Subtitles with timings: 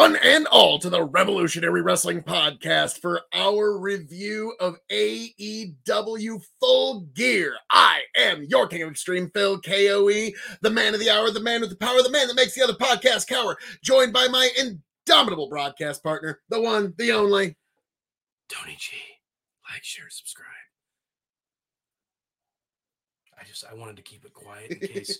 [0.00, 7.54] One and all, to the Revolutionary Wrestling Podcast for our review of AEW Full Gear.
[7.70, 10.30] I am your King of Extreme, Phil KOE,
[10.62, 12.64] the man of the hour, the man with the power, the man that makes the
[12.64, 17.58] other podcast cower, joined by my indomitable broadcast partner, the one, the only,
[18.48, 18.96] Tony G.
[19.70, 20.46] Like, share, subscribe.
[23.38, 25.18] I just I wanted to keep it quiet in case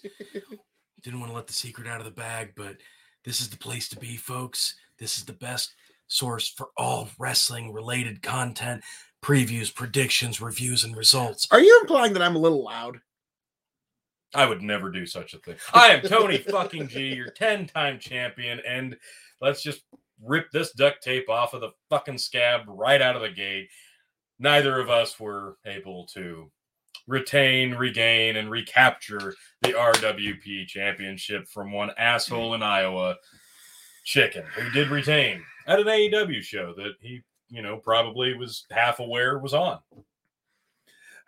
[1.02, 2.78] didn't want to let the secret out of the bag, but
[3.24, 4.74] this is the place to be, folks.
[4.98, 5.74] This is the best
[6.06, 8.82] source for all wrestling related content,
[9.22, 11.46] previews, predictions, reviews, and results.
[11.50, 13.00] Are you implying that I'm a little loud?
[14.34, 15.56] I would never do such a thing.
[15.74, 18.96] I am Tony fucking G, your 10 time champion, and
[19.40, 19.82] let's just
[20.22, 23.68] rip this duct tape off of the fucking scab right out of the gate.
[24.38, 26.50] Neither of us were able to
[27.06, 33.16] retain, regain, and recapture the RWP championship from one asshole in Iowa,
[34.04, 38.98] Chicken, who did retain at an AEW show that he, you know, probably was half
[38.98, 39.78] aware was on.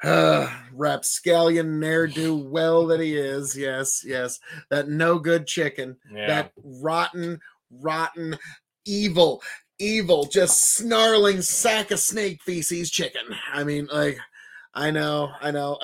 [0.03, 3.57] Uh, rapscallion ne'er do well that he is.
[3.57, 4.41] Yes, yes.
[4.71, 5.97] That no good chicken.
[6.13, 6.27] Yeah.
[6.27, 8.37] That rotten, rotten,
[8.85, 9.43] evil,
[9.79, 13.23] evil, just snarling sack of snake feces chicken.
[13.53, 14.19] I mean, like,
[14.75, 15.79] I know, I know.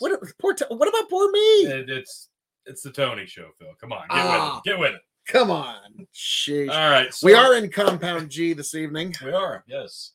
[0.00, 0.54] What poor?
[0.54, 1.38] T- what about poor me?
[1.66, 2.28] It- it's
[2.66, 3.74] it's the Tony show, Phil.
[3.80, 4.54] Come on, get Ah.
[4.54, 4.70] with it.
[4.70, 5.00] Get with it.
[5.26, 6.70] Come on, sheesh.
[6.70, 7.14] All right.
[7.22, 9.14] we are in Compound G this evening.
[9.24, 10.12] We are, yes.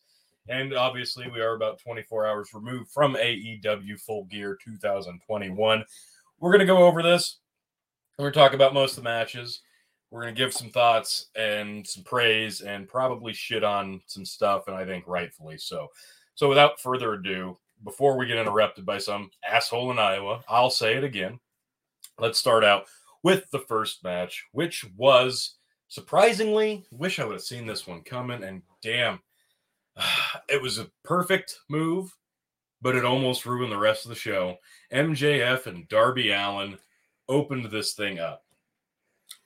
[0.47, 5.83] And obviously, we are about 24 hours removed from AEW Full Gear 2021.
[6.39, 7.37] We're going to go over this.
[8.17, 9.61] We're going to talk about most of the matches.
[10.11, 14.63] We're going to give some thoughts and some praise and probably shit on some stuff,
[14.67, 15.87] and I think rightfully so.
[16.33, 20.95] So, without further ado, before we get interrupted by some asshole in Iowa, I'll say
[20.95, 21.39] it again.
[22.17, 22.85] Let's start out
[23.23, 25.55] with the first match, which was
[25.87, 29.19] surprisingly, wish I would have seen this one coming, and damn,
[30.49, 32.15] it was a perfect move,
[32.81, 34.57] but it almost ruined the rest of the show.
[34.93, 36.77] MJF and Darby Allin
[37.27, 38.43] opened this thing up.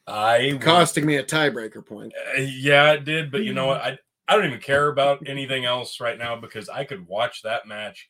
[0.06, 2.14] I Costing me a tiebreaker point.
[2.38, 3.82] uh, yeah, it did, but you know what?
[3.82, 7.68] I I don't even care about anything else right now because I could watch that
[7.68, 8.10] match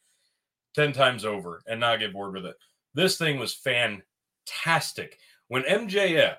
[0.74, 2.56] ten times over and not get bored with it.
[2.94, 5.18] This thing was fantastic.
[5.48, 6.38] When MJF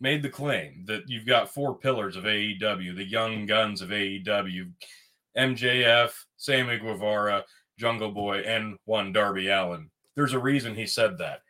[0.00, 4.70] made the claim that you've got four pillars of AEW, the young guns of AEW,
[5.36, 7.44] MJF, Sammy Guevara,
[7.78, 9.90] Jungle Boy, and one Darby Allin.
[10.14, 11.40] There's a reason he said that.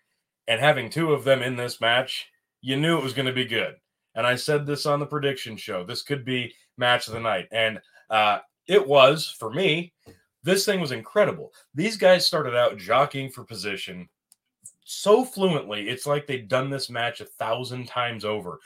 [0.49, 2.27] And having two of them in this match,
[2.61, 3.77] you knew it was going to be good
[4.15, 5.85] and I said this on the prediction show.
[5.85, 7.81] This could be match of the night, and
[8.11, 9.93] uh, it was for me.
[10.43, 11.53] This thing was incredible.
[11.75, 14.09] These guys started out jockeying for position
[14.85, 15.89] so fluently.
[15.89, 18.59] It's like they'd done this match a thousand times over.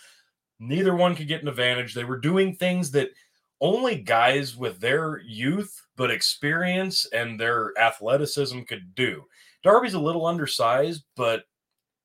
[0.59, 1.95] Neither one could get an advantage.
[1.95, 3.11] They were doing things that
[3.61, 9.25] only guys with their youth but experience and their athleticism could do.
[9.63, 11.45] Darby's a little undersized, but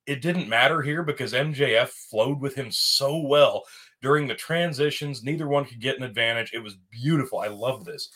[0.08, 3.64] it didn't matter here because MJF flowed with him so well
[4.02, 5.24] during the transitions.
[5.24, 6.52] Neither one could get an advantage.
[6.54, 7.40] It was beautiful.
[7.40, 8.10] I love this.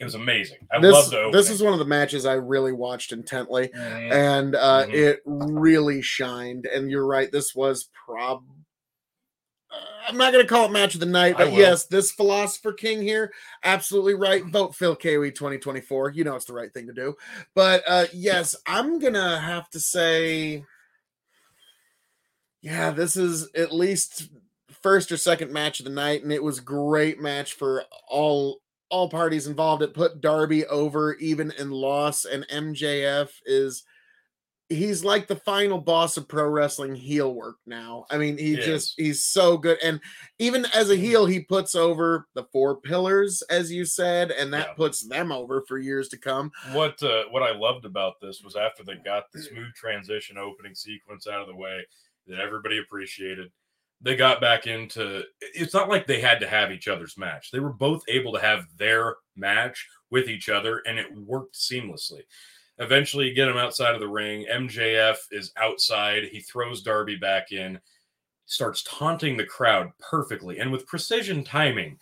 [0.00, 0.66] It was amazing.
[0.72, 3.68] I this, love the this is one of the matches I really watched intently.
[3.68, 4.12] Mhm.
[4.12, 4.94] and uh, Mhm.
[4.94, 6.66] it really shined.
[6.66, 8.44] And you're right, this was prob.
[9.70, 9.76] Uh,
[10.08, 13.00] I'm not going to call it match of the night, but yes, this philosopher king
[13.00, 13.32] here,
[13.64, 14.44] absolutely right.
[14.44, 16.10] Vote Phil KOE 2024.
[16.10, 17.14] You know it's the right thing to do.
[17.54, 20.64] But uh, yes, I'm gonna have to say,
[22.60, 24.28] yeah, this is at least
[24.82, 28.60] first or second match of the night, and it was great match for all
[28.92, 29.82] all parties involved.
[29.82, 33.82] It put Darby over even in loss, and MJF is
[34.68, 38.06] he's like the final boss of pro wrestling heel work now.
[38.10, 39.78] I mean, he He just he's so good.
[39.82, 40.00] And
[40.38, 44.68] even as a heel, he puts over the four pillars, as you said, and that
[44.68, 44.74] Yeah.
[44.74, 46.52] puts them over for years to come.
[46.72, 50.74] what uh, what I loved about this was after they got the smooth transition opening
[50.74, 51.86] sequence out of the way
[52.26, 53.50] that everybody appreciated.
[54.02, 57.50] They got back into it's not like they had to have each other's match.
[57.50, 62.22] They were both able to have their match with each other and it worked seamlessly.
[62.78, 64.46] Eventually you get him outside of the ring.
[64.50, 66.24] MJF is outside.
[66.24, 67.78] He throws Darby back in,
[68.46, 71.98] starts taunting the crowd perfectly and with precision timing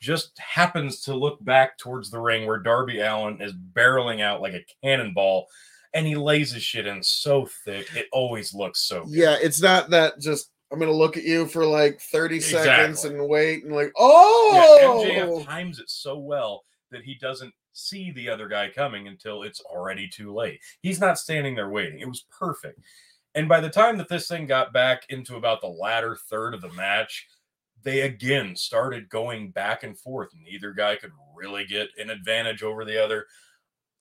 [0.00, 4.54] just happens to look back towards the ring where Darby Allin is barreling out like
[4.54, 5.46] a cannonball
[5.94, 7.86] and he lays his shit in so thick.
[7.94, 9.14] It always looks so good.
[9.14, 13.28] Yeah, it's not that just I'm gonna look at you for like 30 seconds and
[13.28, 18.28] wait and like, Yeah, oh MJF times it so well that he doesn't see the
[18.28, 20.60] other guy coming until it's already too late.
[20.80, 22.00] He's not standing there waiting.
[22.00, 22.80] It was perfect.
[23.34, 26.60] And by the time that this thing got back into about the latter third of
[26.60, 27.26] the match,
[27.82, 30.30] they again started going back and forth.
[30.34, 33.26] Neither guy could really get an advantage over the other.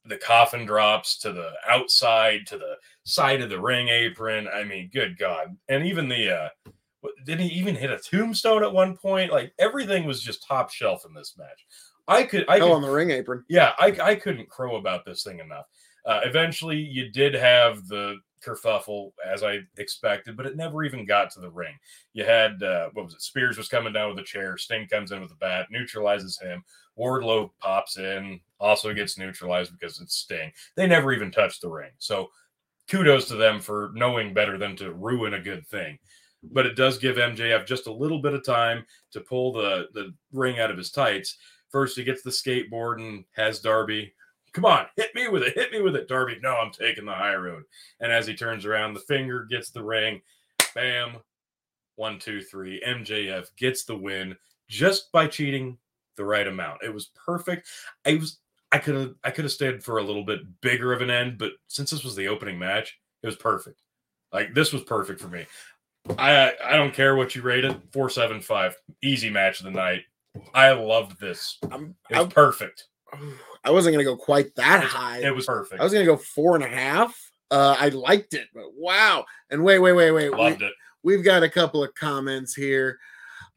[0.05, 4.47] The coffin drops to the outside, to the side of the ring apron.
[4.47, 5.55] I mean, good God.
[5.69, 6.49] And even the, uh,
[7.25, 9.31] didn't he even hit a tombstone at one point?
[9.31, 11.65] Like everything was just top shelf in this match.
[12.07, 13.45] I could, I could, on the ring apron.
[13.47, 15.65] yeah, I, I couldn't crow about this thing enough.
[16.05, 21.31] Uh, eventually, you did have the kerfuffle as I expected, but it never even got
[21.31, 21.75] to the ring.
[22.13, 23.21] You had uh, what was it?
[23.21, 24.57] Spears was coming down with a chair.
[24.57, 26.63] Sting comes in with a bat, neutralizes him.
[27.01, 30.51] Wardlow pops in, also gets neutralized because it's Sting.
[30.75, 31.91] They never even touched the ring.
[31.97, 32.29] So
[32.89, 35.97] kudos to them for knowing better than to ruin a good thing.
[36.43, 40.13] But it does give MJF just a little bit of time to pull the the
[40.31, 41.37] ring out of his tights.
[41.69, 44.13] First, he gets the skateboard and has Darby
[44.53, 46.07] come on, hit me with it, hit me with it.
[46.07, 47.63] Darby, no, I'm taking the high road.
[47.99, 50.21] And as he turns around, the finger gets the ring.
[50.75, 51.17] Bam.
[51.95, 52.81] One, two, three.
[52.85, 54.35] MJF gets the win
[54.67, 55.77] just by cheating
[56.17, 56.83] the right amount.
[56.83, 57.67] It was perfect.
[58.05, 58.39] I was
[58.71, 61.37] I could have I could have stayed for a little bit bigger of an end,
[61.37, 63.81] but since this was the opening match, it was perfect.
[64.31, 65.45] Like this was perfect for me.
[66.17, 69.71] I I don't care what you rate it, four seven five, easy match of the
[69.71, 70.03] night.
[70.53, 71.57] I loved this.
[71.71, 72.85] I'm, It was I'm, perfect.
[73.63, 75.19] I wasn't gonna go quite that It high.
[75.19, 75.79] It was perfect.
[75.79, 77.15] I was gonna go four and a half.
[77.51, 79.25] Uh, I liked it, but wow!
[79.49, 80.31] And wait, wait, wait, wait.
[80.31, 80.71] Loved it.
[81.03, 82.97] We, have got a couple of comments here.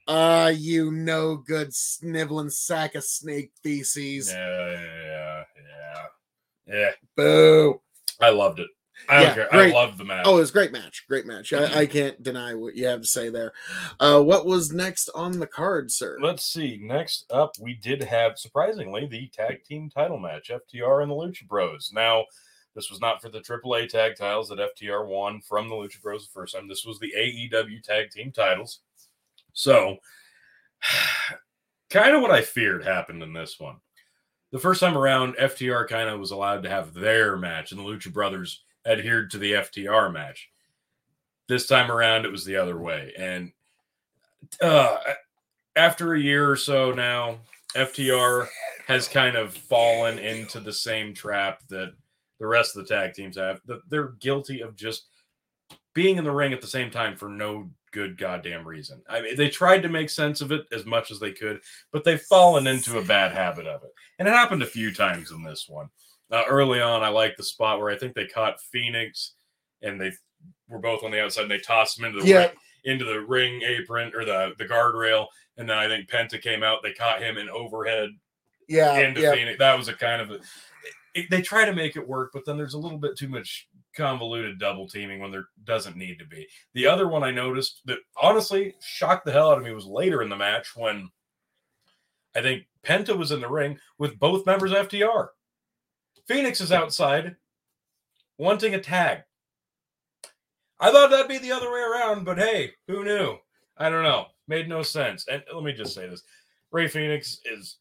[0.07, 4.31] Uh, you no good sniveling sack of snake feces.
[4.31, 5.45] Yeah, yeah,
[6.67, 6.91] yeah, yeah.
[7.17, 7.81] Boo!
[8.21, 8.69] I loved it.
[9.09, 9.49] I Yeah, don't care.
[9.51, 9.75] great.
[9.75, 10.25] I loved the match.
[10.27, 11.05] Oh, it was a great match.
[11.09, 11.53] Great match.
[11.53, 13.53] I, I can't deny what you have to say there.
[13.99, 16.17] Uh, what was next on the card, sir?
[16.23, 16.79] Let's see.
[16.81, 21.47] Next up, we did have surprisingly the tag team title match, FTR and the Lucha
[21.49, 21.91] Bros.
[21.93, 22.25] Now,
[22.75, 26.27] this was not for the AAA tag titles that FTR won from the Lucha Bros
[26.27, 26.69] the first time.
[26.69, 28.81] This was the AEW tag team titles.
[29.55, 29.97] So,
[31.91, 33.77] kind of what I feared happened in this one.
[34.53, 37.85] The first time around, FTR kind of was allowed to have their match, and the
[37.85, 40.49] Lucha Brothers adhered to the FTR match.
[41.49, 43.13] This time around, it was the other way.
[43.19, 43.53] And
[44.61, 44.99] uh,
[45.77, 47.39] after a year or so now,
[47.75, 48.47] FTR
[48.87, 51.95] has kind of fallen into the same trap that
[52.39, 53.61] the rest of the tag teams have.
[53.89, 55.07] They're guilty of just
[55.95, 59.01] being in the ring at the same time for no good goddamn reason.
[59.09, 61.61] I mean, they tried to make sense of it as much as they could,
[61.93, 63.91] but they've fallen into a bad habit of it.
[64.19, 65.89] And it happened a few times in this one.
[66.31, 69.31] Uh, early on, I like the spot where I think they caught Fénix
[69.83, 70.11] and they
[70.69, 72.39] were both on the outside and they tossed him into the Yeah.
[72.39, 72.51] ring,
[72.85, 75.27] into the ring apron or the, the guardrail.
[75.57, 78.11] And then I think Penta came out, they caught him in overhead
[78.69, 79.33] Yeah, into yeah.
[79.35, 79.59] Fénix.
[79.59, 80.41] That was a kind of a,
[81.15, 83.69] it- they try to make it work, but then there's a little bit too much
[83.97, 86.47] convoluted double teaming when there doesn't need to be.
[86.75, 90.23] The other one I noticed that honestly shocked the hell out of me was later
[90.23, 91.11] in the match when
[92.35, 95.29] I think Penta was in the ring with both members of FTR.
[96.29, 97.37] Fénix is outside
[98.39, 99.23] wanting a tag.
[100.81, 103.37] I thought that'd be the other way around, but hey, who knew?
[103.77, 104.27] I don't know.
[104.49, 105.27] Made no sense.
[105.29, 106.23] And let me just say this
[106.73, 107.79] Rey Fénix is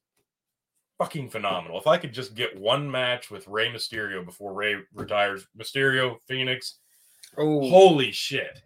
[1.04, 1.80] fucking phenomenal.
[1.80, 6.74] If I could just get one match with Rey Mysterio before Rey retires, Mysterio, Fénix,
[7.38, 8.62] Oh, holy shit.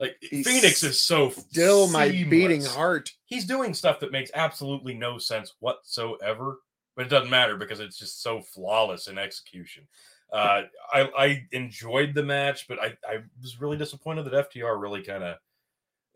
[0.00, 3.10] Like He's Fénix is so still my beating heart.
[3.24, 6.58] He's doing stuff that makes absolutely no sense whatsoever,
[6.96, 9.86] but it doesn't matter because it's just so flawless in execution.
[10.32, 15.02] Uh, I, I enjoyed the match, but I, I was really disappointed that FTR really
[15.02, 15.36] kind of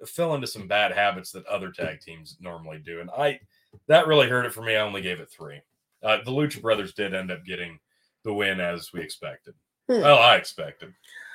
[0.08, 3.38] fell into some bad habits that other tag teams normally do, and I
[3.88, 4.76] that really hurt it for me.
[4.76, 5.60] I only gave it three.
[6.02, 7.78] Uh, the Lucha Brothers did end up getting
[8.24, 9.54] the win as we expected.
[9.88, 10.00] Hmm.
[10.00, 10.92] Well, I expected,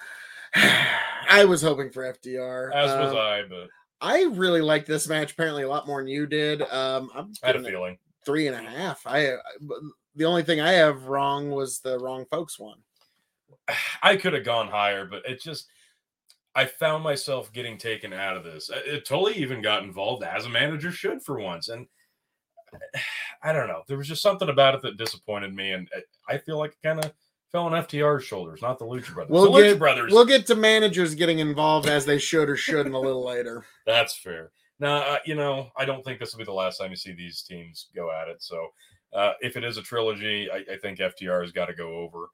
[0.56, 2.74] I was hoping for FTR.
[2.74, 3.68] as was Uh, I, but
[4.02, 6.62] I really liked this match apparently a lot more than you did.
[6.64, 7.98] Um, I'm I had a feeling.
[8.26, 9.06] three and a half.
[9.06, 9.38] I, I
[10.16, 12.80] the only thing I have wrong was the wrong folks one.
[14.04, 15.68] I could have gone higher, but it just
[16.54, 18.70] I found myself getting taken out of this.
[18.70, 21.88] Uh, It totally even got involved as a manager should for once, and
[23.44, 23.84] I don't know.
[23.88, 25.90] There was just something about it that disappointed me, and
[26.30, 27.12] I feel like it kind of
[27.52, 29.32] fell on FTR's shoulders, not the Lucha Brothers.
[29.32, 30.12] We'll the get- Lucha Brothers.
[30.14, 33.66] We'll get to managers getting involved as they should or shouldn't a little later.
[33.86, 34.52] That's fair.
[34.80, 37.14] Now, uh, you know, I don't think this will be the last time you see
[37.14, 38.42] these teams go at it.
[38.42, 38.70] So,
[39.14, 42.30] uh, if it is a trilogy, I, I think FTR has got to go over.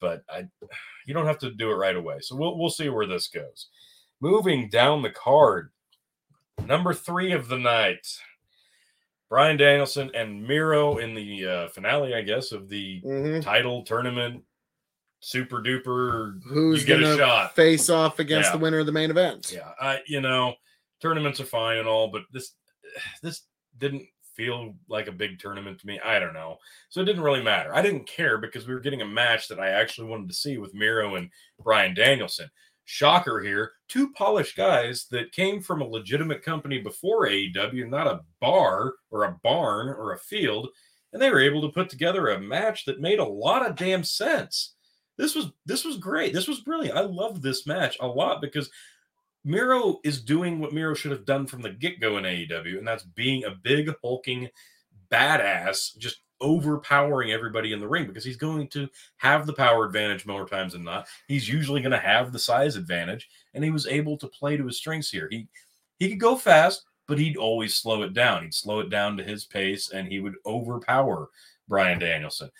[0.00, 0.46] But I,
[1.06, 2.16] you don't have to do it right away.
[2.20, 3.68] So we'll we'll see where this goes.
[4.20, 5.70] Moving down the card,
[6.66, 8.06] number three of the night,
[9.28, 13.42] Bryan Danielson and Miro in the uh, finale, I guess, of the Mhm.
[13.42, 14.42] title tournament.
[15.20, 17.56] Super duper Who's you get a gonna shot.
[17.56, 18.52] face off against Yeah.
[18.52, 19.50] the winner of the main event?
[19.52, 20.54] Yeah, I you know,
[21.02, 22.54] tournaments are fine and all, but this
[23.22, 23.42] this
[23.76, 25.98] didn't feel like a big tournament to me.
[25.98, 26.58] I don't know.
[26.90, 27.74] So it didn't really matter.
[27.74, 30.58] I didn't care because we were getting a match that I actually wanted to see
[30.58, 32.48] with Miro and Bryan Danielson.
[32.90, 38.20] Shocker here, two polished guys that came from a legitimate company before AEW, not a
[38.40, 40.70] bar or a barn or a field,
[41.12, 44.02] and they were able to put together a match that made a lot of damn
[44.02, 44.74] sense.
[45.18, 46.32] This was this was great.
[46.32, 46.96] This was brilliant.
[46.96, 48.70] I loved this match a lot because
[49.44, 52.88] Miro is doing what Miro should have done from the get go in AEW, and
[52.88, 54.48] that's being a big, hulking
[55.12, 60.26] badass, just overpowering everybody in the ring because he's going to have the power advantage
[60.26, 61.06] more times than not.
[61.26, 64.66] He's usually going to have the size advantage, and he was able to play to
[64.66, 65.28] his strengths here.
[65.30, 65.48] He
[65.98, 68.42] he could go fast, but he'd always slow it down.
[68.42, 71.30] He'd slow it down to his pace, and he would overpower
[71.68, 72.50] Bryan Danielson.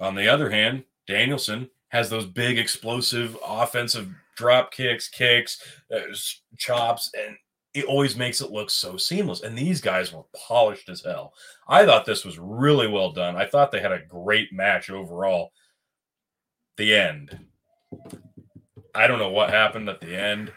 [0.00, 5.62] On the other hand, Danielson has those big explosive offensive drop kicks, kicks,
[5.94, 6.00] uh,
[6.56, 7.36] chops, and
[7.74, 9.42] it always makes it look so seamless.
[9.42, 11.32] And these guys were polished as hell.
[11.68, 13.36] I thought this was really well done.
[13.36, 15.52] I thought they had a great match overall.
[16.76, 17.38] The end.
[18.94, 20.52] I don't know what happened at the end.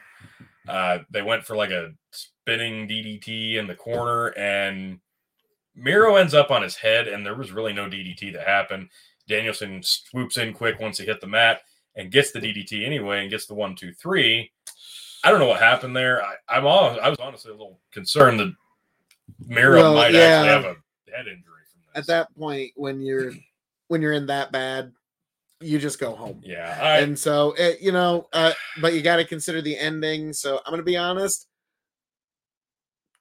[0.68, 5.00] Uh, they went for like a spinning DDT in the corner, and
[5.76, 8.90] Miro ends up on his head, and there was really no DDT that happened.
[9.28, 11.62] Danielson swoops in quick once he hit the mat
[11.96, 14.52] and gets the DDT anyway and gets the one, two, three.
[15.26, 16.24] I don't know what happened there.
[16.24, 18.54] I, I'm all I was honestly a little concerned that
[19.48, 20.20] Miro Well, might yeah.
[20.20, 21.96] actually have a head injury from this.
[21.96, 23.34] At that point, when you're
[23.88, 24.92] when you're in that bad,
[25.62, 26.42] you just go home.
[26.44, 30.32] yeah, I, and so it, you know, uh, but you got to consider the ending.
[30.32, 31.48] So I'm gonna be honest.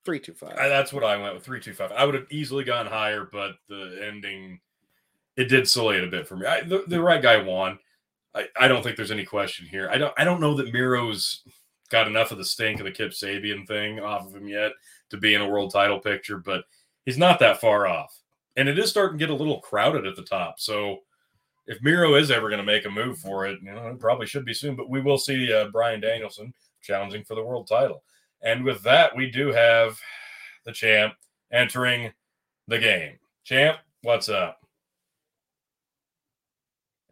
[0.05, 0.59] Three two five.
[0.59, 1.91] I, that's what I went with three two five.
[1.93, 4.61] I would have easily gone higher, but the ending
[5.37, 6.47] it did sully it a bit for me.
[6.47, 7.79] I, the, the right guy won.
[8.35, 9.89] I, I don't think there's any question here.
[9.91, 11.43] I don't I don't know that Miro's
[11.95, 14.73] got enough of the stink of the Kip Sabian thing off of him yet
[15.11, 16.65] to be in a world title picture, but
[17.07, 18.19] he's not that far off.
[18.57, 20.59] And it is starting to get a little crowded at the top.
[20.59, 21.03] So
[21.69, 24.27] if Miro is ever going to make a move for it, you know, it probably
[24.27, 24.75] should be soon.
[24.75, 28.03] But we will see uh, Bryan Danielson challenging for the world title.
[28.43, 29.97] And with that, we do have
[30.65, 31.15] the champ
[31.53, 32.13] entering
[32.67, 33.19] the game.
[33.45, 34.59] Champ, what's up?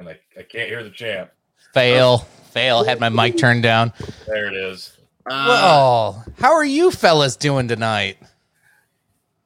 [0.01, 1.31] And I, I can't hear the champ.
[1.73, 2.27] Fail.
[2.53, 2.85] Fail.
[2.85, 3.93] Had my mic turned down.
[4.27, 4.97] There it is.
[5.27, 8.19] Uh, Well, how are you fellas doing tonight?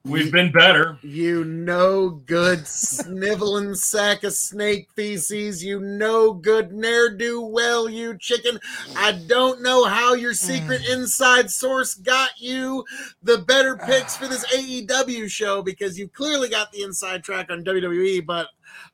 [0.04, 0.98] We've been better.
[1.02, 5.64] you no good sniveling sack of snake feces.
[5.64, 8.60] You no good ne'er do well, you chicken.
[8.96, 12.84] I don't know how your secret inside source got you
[13.24, 17.64] the better picks for this AEW show because you clearly got the inside track on
[17.64, 18.46] WWE, but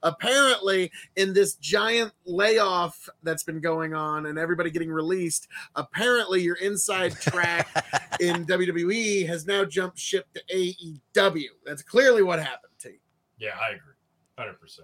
[0.02, 6.56] apparently in this giant layoff that's been going on and everybody getting released, apparently your
[6.56, 7.68] inside track
[8.20, 11.48] in WWE has now jumped ship to AEW.
[11.64, 12.98] That's clearly what happened to you.
[13.38, 13.92] Yeah, I agree.
[14.38, 14.80] 100%.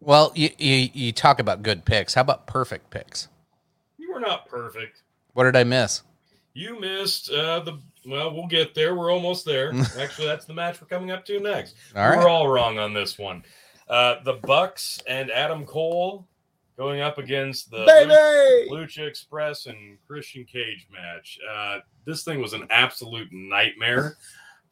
[0.00, 2.14] Well, you, you you talk about good picks.
[2.14, 3.28] How about perfect picks?
[3.98, 5.02] You were not perfect.
[5.32, 6.02] What did I miss?
[6.54, 7.78] You missed uh, the.
[8.06, 8.94] Well, we'll get there.
[8.94, 9.72] We're almost there.
[9.98, 11.76] Actually, that's the match we're coming up to next.
[11.94, 13.44] All We're all wrong on this one.
[13.90, 16.26] Uh, the Bucks and Adam Cole
[16.78, 18.70] going up against the Baby!
[18.70, 21.38] Lucha Express and Christian Cage match.
[21.52, 24.16] Uh, this thing was an absolute nightmare.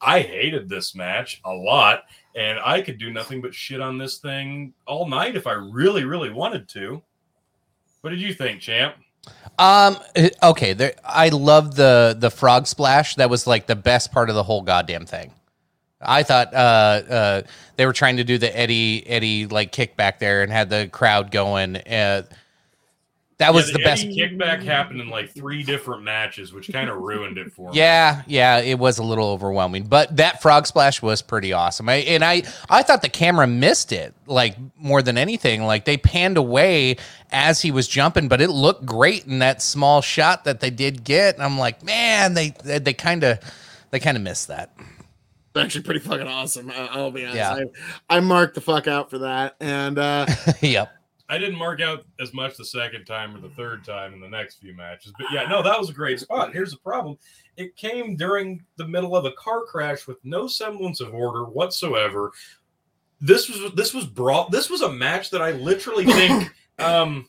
[0.00, 2.04] I hated this match a lot,
[2.36, 6.04] and I could do nothing but shit on this thing all night if I really,
[6.04, 7.02] really wanted to.
[8.02, 8.94] What did you think, champ?
[9.58, 9.98] Um.
[10.14, 10.72] eh, Okay.
[10.72, 10.94] There.
[11.04, 13.16] I love the the frog splash.
[13.16, 15.32] That was like the best part of the whole goddamn thing.
[16.00, 17.42] I thought uh, uh,
[17.76, 21.30] they were trying to do the Eddie Eddie like kickback there and had the crowd
[21.30, 21.76] going.
[21.76, 22.22] Uh,
[23.38, 24.04] that was Yeah, the, best.
[24.04, 27.76] Eddie kickback happened in like three different matches, which kind of ruined it for me.
[27.78, 31.88] Yeah, yeah, it was a little overwhelming, but that frog splash was pretty awesome.
[31.88, 35.62] I, and I, I thought the camera missed it like more than anything.
[35.62, 36.96] Like they panned away
[37.30, 41.04] as he was jumping, but it looked great in that small shot that they did
[41.04, 41.36] get.
[41.36, 43.38] And I'm like, man, they, they kind of,
[43.90, 44.72] they kind of missed that.
[45.58, 46.70] It's actually pretty fucking awesome.
[46.70, 47.36] I- I'll be honest.
[47.36, 47.64] Yeah.
[48.08, 49.56] I, I marked the fuck out for that.
[49.60, 50.26] And uh,
[50.60, 50.92] yep.
[51.28, 54.28] I didn't mark out as much the second time or the third time in the
[54.28, 55.12] next few matches.
[55.18, 56.54] But yeah, no, that was a great spot.
[56.54, 57.18] Here's the problem.
[57.56, 62.32] It came during the middle of a car crash with no semblance of order whatsoever.
[63.20, 67.26] This was this was brought this was a match that I literally think um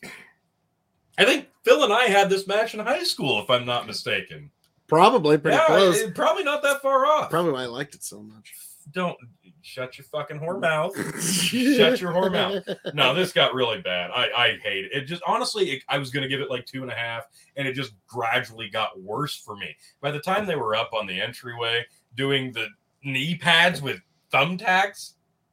[1.18, 4.50] I think Phil and I had this match in high school, if I'm not mistaken.
[4.90, 5.98] Probably pretty yeah, close.
[5.98, 7.30] it- probably not that far off.
[7.30, 8.52] Probably why I liked it so much.
[8.92, 9.16] Don't
[9.62, 10.94] shut your fucking whore mouth.
[11.22, 12.64] Shut your whore mouth.
[12.94, 14.10] no, this got really bad.
[14.10, 14.92] I I hate it.
[14.92, 17.24] It just honestly, it, I was gonna give it like two and a half,
[17.56, 19.76] and it just gradually got worse for me.
[20.00, 21.84] By the time they were up on the entryway,
[22.16, 22.66] doing the
[23.04, 24.00] knee pads with
[24.32, 25.12] thumbtacks.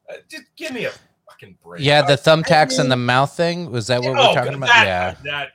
[0.09, 0.91] Uh, just give me a
[1.29, 1.83] fucking break.
[1.83, 3.69] Yeah, the thumbtacks mean- and the mouth thing.
[3.71, 4.67] Was that what Oh, we're talking about?
[4.67, 5.15] that, yeah.
[5.31, 5.49] that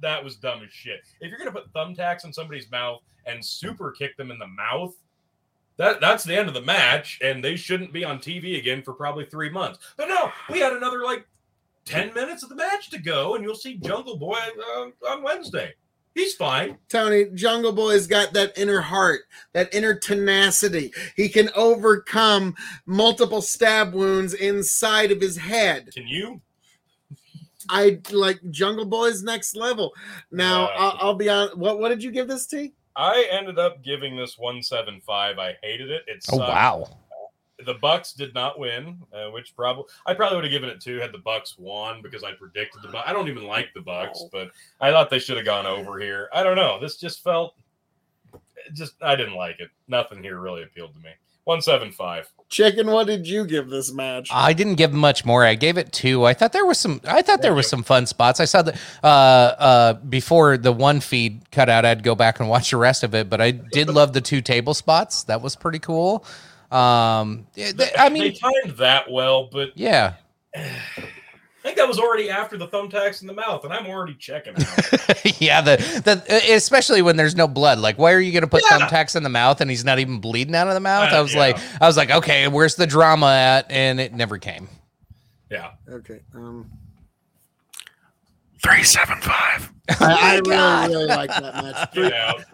[0.00, 1.00] that was dumb as shit.
[1.20, 4.94] If you're gonna put thumbtacks in somebody's mouth and super kick them in the mouth,
[5.76, 8.92] that that's the end of the match, and they shouldn't be on TV again for
[8.92, 9.78] probably three months.
[9.96, 11.26] But no, we had another like
[11.84, 14.38] ten minutes of the match to go, and you'll see Jungle Boy
[14.76, 15.74] uh, on Wednesday.
[16.14, 16.76] He's fine.
[16.88, 20.92] Tony, Jungle Boy's got that inner heart, that inner tenacity.
[21.16, 25.90] He can overcome multiple stab wounds inside of his head.
[25.94, 26.40] Can you?
[27.68, 29.92] I like Jungle Boy's next level.
[30.30, 30.74] Now, Yeah.
[30.78, 31.48] I'll, I'll be on.
[31.58, 32.72] What what did you give this T?
[32.96, 35.38] I ended up giving this one seven five.
[35.38, 36.02] I hated it.
[36.06, 36.88] It's Oh wow.
[37.66, 40.98] the Bucks did not win, uh, which probably I probably would have given it two
[40.98, 43.08] had the Bucks won because I predicted the Bucks.
[43.08, 44.50] I don't even like the Bucks, but
[44.80, 46.28] I thought they should have gone over here.
[46.32, 46.80] I don't know.
[46.80, 47.54] This just felt
[48.74, 49.70] just I didn't like it.
[49.88, 51.10] Nothing here really appealed to me.
[51.50, 52.32] One seven five.
[52.48, 54.28] Chicken, what did you give this match?
[54.32, 55.44] I didn't give much more.
[55.44, 56.24] I gave it two.
[56.24, 57.00] I thought there was some.
[57.04, 58.38] I thought there was some fun spots.
[58.38, 61.84] I saw that uh, uh, before the one feed cut out.
[61.84, 63.28] I'd go back and watch the rest of it.
[63.28, 65.24] But I did love the two table spots.
[65.24, 66.24] That was pretty cool.
[66.70, 70.14] Um, yeah, th- I they mean, timed that well, but yeah,
[71.60, 74.54] I think that was already after the thumbtacks in the mouth, and I'm already checking
[74.56, 75.40] out.
[75.40, 75.60] yeah.
[75.60, 77.78] The the especially when there's no blood.
[77.78, 78.78] Like, why are you going to put Yeah.
[78.78, 81.12] thumbtacks in the mouth and he's not even bleeding out of the mouth?
[81.12, 81.40] Uh, I was yeah.
[81.40, 83.70] like, I was like, okay, where's the drama at?
[83.70, 84.68] And it never came.
[85.50, 85.72] yeah.
[85.86, 86.20] Okay.
[86.34, 86.70] Um,
[88.62, 89.70] Three seven five.
[90.00, 90.90] Oh I, I Oh my God.
[90.90, 91.92] really, really like that match.
[91.94, 92.44] Get out.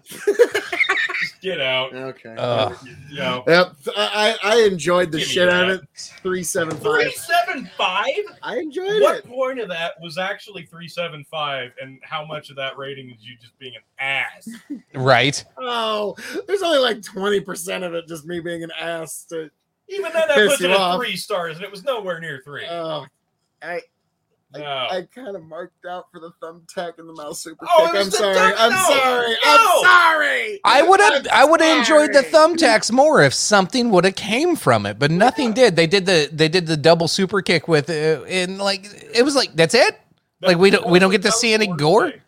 [1.42, 1.94] Get out.
[1.94, 2.34] Okay.
[2.38, 2.76] Ugh.
[3.10, 3.44] You know.
[3.46, 3.72] Yep.
[3.94, 5.88] I, I I enjoyed the Give shit out of it.
[6.22, 7.12] Three seven Three five.
[7.12, 8.14] seven five.
[8.42, 9.26] I enjoyed What it.
[9.26, 13.36] What point of that was actually 375 and how much of that rating is you
[13.38, 14.48] just being an ass?
[14.94, 15.44] Right.
[15.58, 16.16] Oh,
[16.46, 19.26] there's only like twenty percent of it just me being an ass.
[19.28, 19.50] To,
[19.88, 22.64] Even then, that Piss puts it at three stars and it was nowhere near three.
[22.66, 23.04] oh,
[23.62, 23.82] I
[24.56, 24.86] I, no.
[24.90, 27.94] I kind of marked out for the thumbtack in the mouth super Oh, kick.
[27.94, 28.34] was I'm sorry.
[28.34, 29.30] thumb- I'm no, sorry.
[29.30, 29.36] no.
[29.44, 30.60] I'm sorry.
[30.64, 34.16] I would have I'm I would have enjoyed the thumbtacks more if something would have
[34.16, 35.76] came from it, but nothing did.
[35.76, 39.34] They did the they did the double super kick with uh, and like it was
[39.36, 39.98] like that's it.
[40.40, 42.10] That- like, we don't- we don't get to see any gore?
[42.10, 42.20] thing.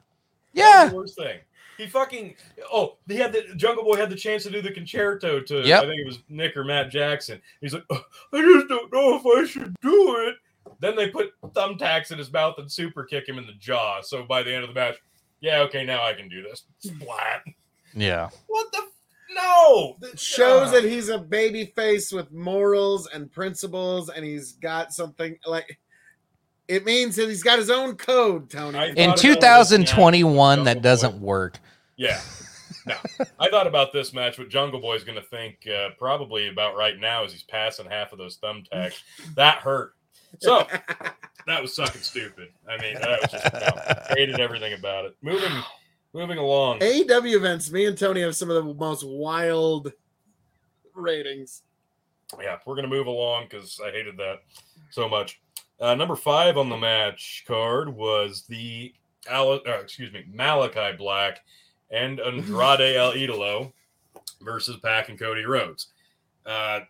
[0.54, 0.92] Yeah.
[0.92, 1.38] worst thing.
[1.76, 2.34] He fucking
[2.72, 5.82] oh, he had the Jungle Boy had the chance to do the con-chair-to to Yep.
[5.84, 7.40] I think it was Nick or Matt Jackson.
[7.60, 10.34] He's like, "Oh, I just don't know if I should do it.
[10.80, 14.00] Then they put thumbtacks in his mouth and super kick him in the jaw.
[14.02, 14.96] So by the end of the match,
[15.40, 16.64] yeah, okay, now I can do this.
[16.78, 17.42] Splat.
[17.94, 18.28] Yeah.
[18.46, 18.78] What the?
[18.78, 18.84] F-
[19.30, 19.96] no.
[20.02, 20.72] It shows Ah.
[20.72, 25.78] that he's a baby face with morals and principles, and he's got something like.
[26.68, 28.76] It means that he's got his own code, Tony.
[28.90, 31.26] In thought about this 2021 that doesn't Boy.
[31.26, 31.58] work.
[31.96, 32.20] Yeah.
[32.86, 32.94] No.
[33.40, 34.38] I thought about this match.
[34.38, 38.12] What Jungle Boy's going to think uh, probably about right now is he's passing half
[38.12, 39.00] of those thumbtacks.
[39.34, 39.94] That hurt.
[40.38, 40.66] So
[41.46, 42.48] that was sucking stupid.
[42.68, 45.16] I mean, that was just no, hated everything about it.
[45.22, 45.52] Moving,
[46.12, 46.80] moving along.
[46.80, 49.92] AEW events, me and Tony have some of the most wild
[50.94, 51.62] ratings.
[52.40, 54.40] Yeah, we're gonna move along because I hated that
[54.90, 55.40] so much.
[55.80, 58.92] Uh, number five on the match card was the
[59.30, 61.40] Ale- uh, excuse me Malakai Black
[61.90, 63.72] and Andrade El Idolo
[64.42, 65.88] versus Pac and Cody Rhodes.
[66.44, 66.80] Uh,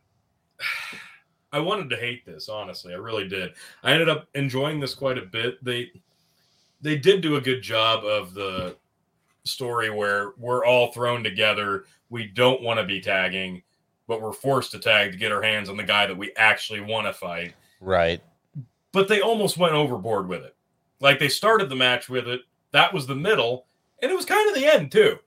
[1.53, 3.53] I wanted to hate this honestly, I really did.
[3.83, 5.63] I ended up enjoying this quite a bit.
[5.65, 5.91] They
[6.81, 8.77] they did do a good job of the
[9.45, 11.85] story where we're all thrown together.
[12.11, 13.63] We don't want to be tagging
[14.09, 16.81] but we're forced to tag to get our hands on the guy that we actually
[16.81, 17.55] want to fight.
[17.81, 18.21] Right.
[18.91, 20.57] But they almost went overboard with it.
[20.99, 22.41] Like they started the match with it,
[22.73, 23.67] that was the middle,
[24.03, 25.19] and it was kind of the end too.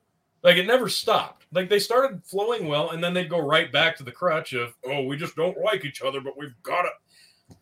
[0.44, 1.41] Like it never stopped.
[1.54, 4.74] Like they started flowing well, and then they'd go right back to the crutch of,
[4.86, 6.92] oh, we just don't like each other, but we've got it.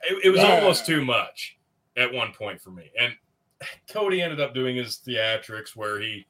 [0.09, 0.59] It, it was Yeah.
[0.59, 1.57] almost too much
[1.97, 2.91] at one point for me.
[2.99, 3.13] And
[3.89, 6.25] Cody ended up doing his theatrics where he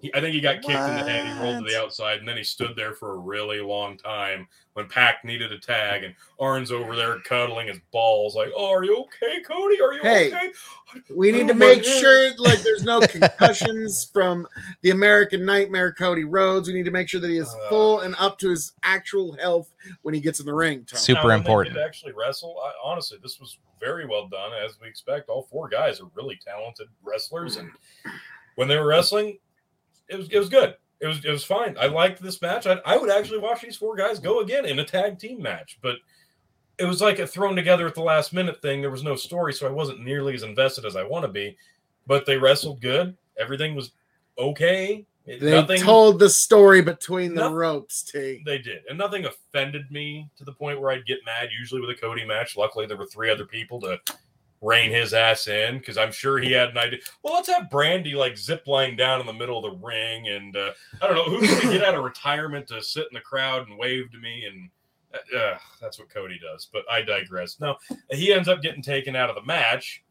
[0.00, 1.26] he, I think he got kicked in the head.
[1.26, 4.48] He rolled to the outside, and then he stood there for a really long time
[4.72, 8.82] when Pac needed a tag, and Arn's over there cuddling his balls, like, "Oh, are
[8.82, 9.80] you okay, Cody?
[9.80, 10.50] Are you Hey, okay?"
[11.14, 14.46] We need to Oh my make sure like there's no concussions from
[14.82, 16.68] the American Nightmare Cody Rhodes.
[16.68, 17.68] We need to make sure that he is Uh.
[17.68, 19.72] full and up to his actual health
[20.02, 20.84] when he gets in the ring.
[20.84, 21.00] Tony.
[21.00, 21.76] Super Now, important.
[21.76, 22.58] Actually wrestle.
[22.60, 25.28] I, honestly, this was very well done, as we expect.
[25.28, 27.70] All four guys are really talented wrestlers, and
[28.56, 29.38] when they were wrestling,
[30.08, 30.76] it was it was good.
[31.00, 31.76] It was it was fine.
[31.78, 32.66] I liked this match.
[32.66, 35.78] I, I would actually watch these four guys go again in a tag team match,
[35.82, 35.96] but
[36.78, 38.80] it was like a thrown together at the last minute thing.
[38.80, 41.56] There was no story, so I wasn't nearly as invested as I want to be.
[42.06, 43.16] But they wrestled good.
[43.38, 43.92] Everything was
[44.38, 45.04] okay.
[45.26, 48.42] They nothing, told the story between the No- ropes, T.
[48.46, 51.48] They did, and nothing offended me to the point where I'd get mad.
[51.58, 53.98] Usually with a Cody match, luckily there were three other people to
[54.62, 56.98] rein his ass in because I'm sure he had an idea.
[57.22, 60.56] Well, let's have Brandi like zip line down in the middle of the ring, and
[60.56, 63.20] uh, I don't know who's going to get out of retirement to sit in the
[63.20, 64.70] crowd and wave to me, and
[65.38, 66.68] uh, that's what Cody does.
[66.72, 67.60] But I digress.
[67.60, 67.76] No,
[68.10, 70.04] he ends up getting taken out of the match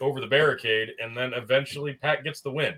[0.00, 2.74] over the barricade, and then eventually Pac gets the win.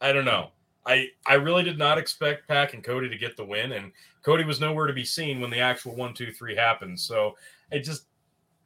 [0.00, 0.50] I don't know.
[0.86, 3.90] I I really did not expect Pac and Cody to get the win, and
[4.22, 7.00] Cody was nowhere to be seen when the actual one, two, three happened.
[7.00, 7.36] So
[7.70, 8.06] it just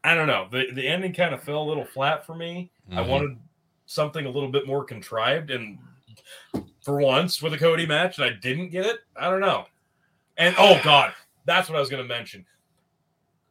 [0.05, 0.49] I don't know.
[0.51, 2.71] The the ending kind of fell a little flat for me.
[2.93, 3.09] I Mhm.
[3.09, 3.39] wanted
[3.87, 5.79] something a little bit more contrived, and
[6.83, 9.01] for once with a Cody match, and I didn't get it.
[9.17, 9.67] I don't know.
[10.37, 12.47] And oh god, that's what I was going to mention.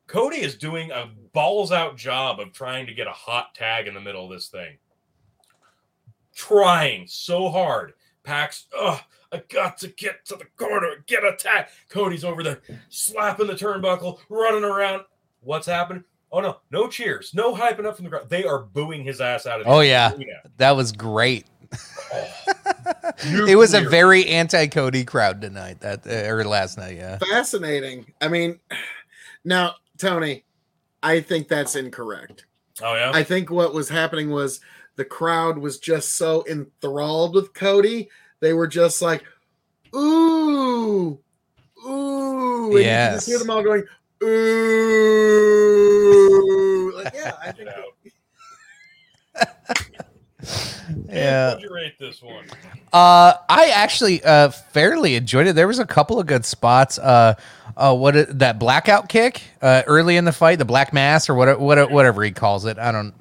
[0.08, 3.94] Cody is doing a balls out job of trying to get a hot tag in
[3.94, 4.78] the middle of this thing.
[6.34, 7.94] Trying so hard.
[8.24, 11.68] Pax, oh, I got to get to the corner, get a tag.
[11.90, 15.04] Cody's over there slapping the turnbuckle, running around.
[15.42, 16.04] What's happened?
[16.32, 18.30] Oh no, no cheers, no hyping up from the crowd.
[18.30, 20.14] They are booing his ass out of the Oh, yeah.
[20.14, 20.34] arena.
[20.58, 21.46] That was great.
[22.14, 22.28] Oh,
[23.48, 25.80] it was a very anti Cody crowd tonight.
[25.82, 26.98] That uh, or last night.
[26.98, 27.18] Yeah.
[27.18, 28.12] Fascinating.
[28.22, 28.60] I mean,
[29.46, 30.44] now, Tony,
[31.02, 32.46] I think that's incorrect.
[32.82, 33.12] Oh yeah.
[33.14, 34.60] I think what was happening was
[34.98, 38.10] the crowd was just so enthralled with Cody.
[38.40, 39.24] They were just like,
[39.96, 41.20] ooh,
[41.86, 42.66] ooh.
[42.68, 42.82] And you
[43.16, 43.84] just hear them all going,
[44.24, 44.28] ooh.
[46.96, 47.70] Like, yeah, I think
[51.10, 51.50] Yeah.
[51.50, 52.46] What'd you rate this one?
[52.94, 55.54] Uh, I actually uh fairly enjoyed it.
[55.54, 56.98] There was a couple of good spots.
[56.98, 57.34] Uh,
[57.76, 61.36] uh, what it- that blackout kick uh early in the fight, the black mass or
[61.36, 62.80] what what whatever he calls it.
[62.80, 63.14] I don't.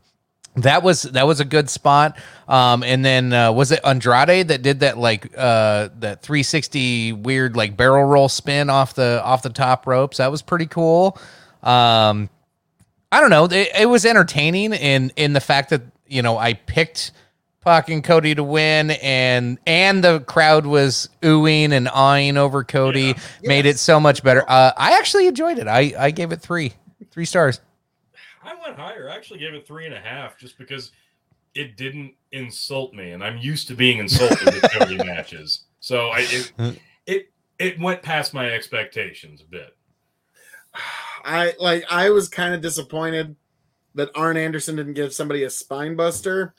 [0.56, 2.16] That was that was a good spot.
[2.48, 7.56] Um, and then uh, was it Andrade that did that like uh that 360 weird
[7.56, 10.16] like barrel roll spin off the off the top ropes?
[10.16, 11.18] That was pretty cool.
[11.62, 12.30] Um,
[13.12, 13.44] I don't know.
[13.44, 17.12] It, it was entertaining in in the fact that you know I picked
[17.62, 23.06] Pac and Cody to win, and and the crowd was oohing and awing over Cody,
[23.08, 23.14] Yeah.
[23.42, 24.44] made it so much better.
[24.48, 25.66] Uh, I actually enjoyed it.
[25.68, 26.72] I I gave it three
[27.10, 27.60] three stars.
[28.46, 29.08] I went higher.
[29.10, 30.92] I actually gave it three and a half just because
[31.54, 35.64] it didn't insult me, and I'm used to being insulted with Cody matches.
[35.80, 36.52] So I it,
[37.06, 39.76] it it went past my expectations a bit.
[41.24, 43.34] I like I was kind of disappointed
[43.94, 46.54] that Arn Anderson didn't give somebody a spine buster.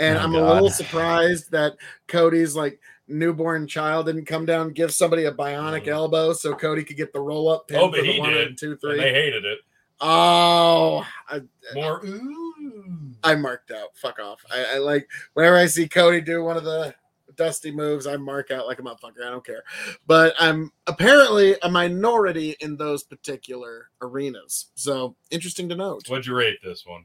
[0.00, 1.74] And Oh, I'm a little surprised that
[2.06, 5.88] Cody's like newborn child didn't come down and give somebody a bionic Mhm.
[5.88, 8.32] elbow so Cody could get the roll up pin Oh, but for the he one
[8.32, 8.96] did, and two, And three.
[9.00, 9.58] they hated it
[10.00, 11.40] Oh, I,
[11.74, 12.04] more.
[12.06, 13.12] Ooh.
[13.24, 13.96] I marked out.
[13.96, 14.44] Fuck off.
[14.50, 16.94] I, I like whenever I see Cody do one of the
[17.34, 19.24] dusty moves, I mark out like a motherfucker.
[19.26, 19.62] I don't care.
[20.06, 24.66] But I'm apparently a minority in those particular arenas.
[24.74, 26.08] So interesting to note.
[26.08, 27.04] What'd you rate this one?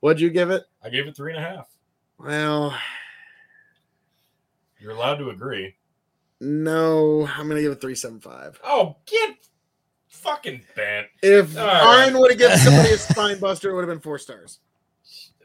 [0.00, 0.64] What'd you give it?
[0.82, 1.68] I gave it three and a half.
[2.18, 2.74] Well,
[4.78, 5.74] You're allowed to agree.
[6.40, 8.58] no, I'm gonna give it three seven five.
[8.64, 9.36] Oh, get
[10.26, 11.06] fucking bent.
[11.22, 14.18] If Iron Arn would have given somebody a spine buster, it would have been four
[14.18, 14.58] stars.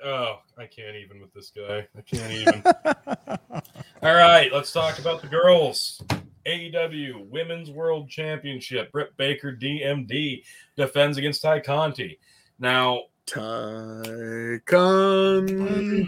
[0.04, 1.88] Oh, I can't even with this guy.
[1.96, 2.64] I can't even.
[4.02, 6.02] All right, let's talk about the girls.
[6.48, 8.92] AEW Women's World Championship.
[8.92, 10.44] Britt Baker, DMD,
[10.76, 12.18] defends against Ty Conti.
[12.58, 16.08] Now, Ty Conti.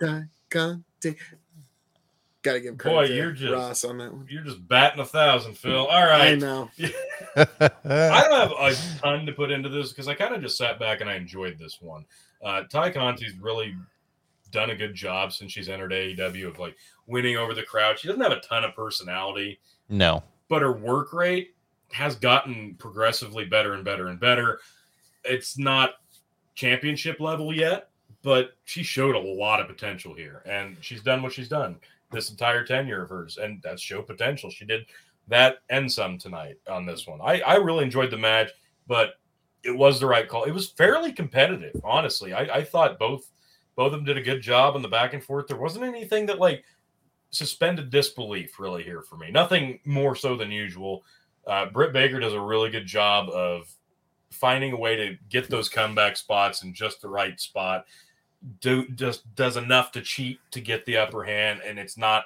[0.00, 1.16] Ty Conti.
[2.46, 4.26] Gotta give credit Boy, to you're just- Ross on that one.
[4.30, 5.86] you're just batting a thousand, Phil.
[5.86, 6.32] All right.
[6.32, 6.70] I know.
[7.36, 7.46] I
[7.84, 11.00] don't have a ton to put into this because I kind of just sat back
[11.00, 12.04] and I enjoyed this one.
[12.44, 13.76] Uh, Ty Conti's really
[14.52, 17.98] done a good job since she's entered AEW of like winning over the crowd.
[17.98, 19.58] She doesn't have a ton of personality.
[19.88, 20.22] no.
[20.48, 21.54] but her work rate
[21.92, 24.60] has gotten progressively better and better and better.
[25.24, 25.94] It's not
[26.54, 27.90] championship level yet,
[28.22, 31.76] but she showed a lot of potential here, and she's done what she's done
[32.10, 34.50] this entire tenure of hers, and that's show potential.
[34.50, 34.86] She did
[35.28, 37.20] that and some tonight on this one.
[37.20, 38.50] I, I really enjoyed the match,
[38.86, 39.14] but
[39.64, 40.44] it was the right call.
[40.44, 42.32] It was fairly competitive, honestly.
[42.32, 43.28] I, I thought both
[43.74, 45.48] both of them did a good job on the back and forth.
[45.48, 46.64] There wasn't anything that like
[47.30, 49.30] suspended disbelief really here for me.
[49.30, 51.04] Nothing more so than usual.
[51.46, 53.70] Uh, Britt Baker does a really good job of
[54.30, 57.84] finding a way to get those comeback spots in just the right spot.
[58.60, 62.24] Do just does enough to cheat to get the upper hand, and it's not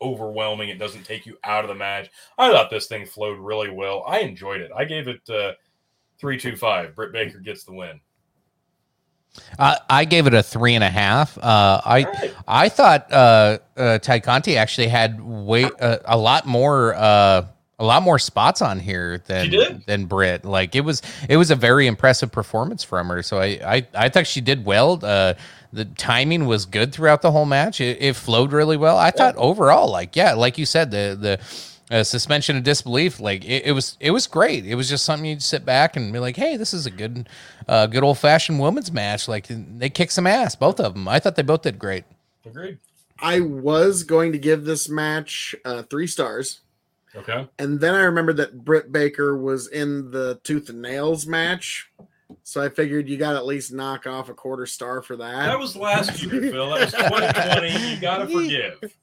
[0.00, 0.68] overwhelming.
[0.68, 2.10] It doesn't take you out of the match.
[2.36, 4.04] I thought this thing flowed really well.
[4.06, 4.70] I enjoyed it.
[4.76, 5.52] I gave it uh,
[6.18, 6.94] three two five.
[6.94, 8.00] Britt Baker gets the win.
[9.58, 11.38] I, I gave it a three and a half.
[11.38, 12.34] Uh, I Alright.
[12.46, 17.46] I thought uh, uh, Ty Conti actually had way uh, a lot more uh,
[17.82, 20.44] a lot more spots on here than She than Britt.
[20.44, 23.22] Like it was it was a very impressive performance from her.
[23.22, 25.00] So I I, I thought she did well.
[25.02, 25.34] Uh,
[25.72, 27.80] the timing was good throughout the whole match.
[27.80, 28.96] It, it flowed really well.
[28.96, 31.18] I thought overall, like yeah, like you said, the
[31.90, 34.64] the uh, suspension of disbelief, like it, it was it was great.
[34.64, 37.28] It was just something you'd sit back and be like, hey, this is a good
[37.66, 39.26] uh, good old fashioned women's match.
[39.26, 41.08] Like they kick some ass, both of them.
[41.08, 42.04] I thought they both did great.
[42.46, 42.78] Agreed.
[43.18, 46.60] I was going to give this match uh, three stars.
[47.14, 47.48] Okay.
[47.58, 51.90] And then I remembered that Britt Baker was in the tooth and nails match.
[52.42, 55.58] So I figured you got at least knock off a quarter star for That that.
[55.58, 56.70] was last year, Phil.
[56.70, 57.90] That was 2020.
[57.94, 58.96] You gotta forgive.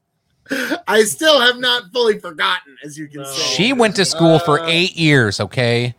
[0.87, 3.31] I still have not fully forgotten, as you can No.
[3.31, 3.55] see.
[3.55, 5.39] She went to school for Uh, eight years.
[5.39, 5.93] Okay,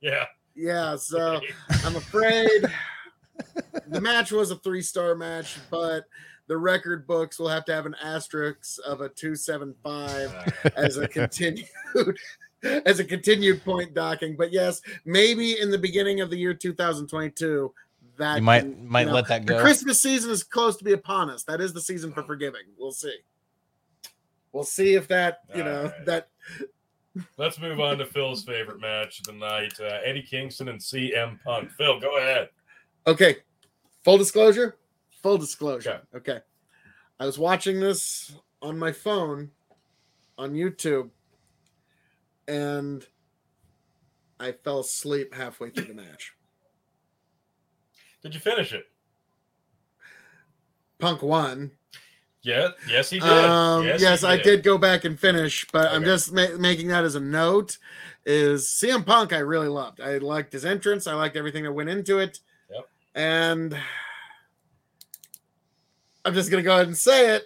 [0.00, 0.26] Yeah.
[0.54, 1.40] Yeah, so
[1.84, 2.48] I'm afraid
[3.88, 6.04] the match was a three star match, but
[6.48, 11.68] the record books will have to have an asterisk of a 275 as a continued
[12.62, 14.36] as a continued point docking.
[14.36, 17.72] But yes, maybe in the beginning of the year 2022,
[18.18, 19.56] that you might can, might you know, let that go.
[19.56, 19.62] the.
[19.62, 21.42] Christmas season is close to be upon us.
[21.44, 22.62] That is the season for forgiving.
[22.78, 23.16] We'll see.
[24.52, 26.06] We'll see if that you know Alright.
[26.06, 26.28] that
[27.38, 31.38] Let's move on to Phil's favorite match of the night: uh, Eddie Kingston and CM
[31.44, 31.70] Punk.
[31.72, 32.50] Phil, go ahead.
[33.06, 33.36] Okay.
[34.04, 34.76] Full disclosure.
[35.26, 36.02] Full disclosure.
[36.14, 36.38] Okay.
[37.18, 38.30] I was watching this
[38.62, 39.50] on my phone
[40.38, 41.10] on YouTube
[42.46, 43.04] and
[44.38, 46.32] I fell asleep halfway through the match.
[48.22, 48.84] Did you finish it?
[51.00, 51.72] Punk won.
[52.42, 52.68] Yeah.
[52.88, 53.28] Yes, he did.
[53.28, 56.86] Um, yes, yes, he I did go back and finish, but I'm just ma- making
[56.88, 57.78] that as a note.
[58.24, 60.00] Is CM Punk I really loved.
[60.00, 61.08] I liked his entrance.
[61.08, 62.38] I liked everything that went into it.
[62.70, 62.88] Yep.
[63.16, 63.76] And
[66.26, 67.44] I'm just gonna go ahead and say it.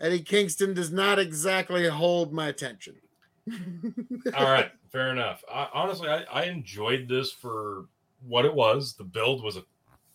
[0.00, 2.94] Eddie Kingston does not exactly hold my attention.
[4.36, 5.42] All right, fair enough.
[5.52, 7.86] I, honestly, I, I enjoyed this for
[8.26, 8.94] what it was.
[8.94, 9.64] The build was a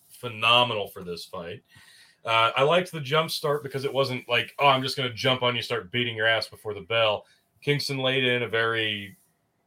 [0.08, 1.62] phenomenal for this fight.
[2.24, 5.14] Uh, I liked the jump start because it wasn't like, oh, I'm just going to
[5.14, 7.26] jump on you, start beating your ass before the bell.
[7.62, 9.16] Kingston laid in a very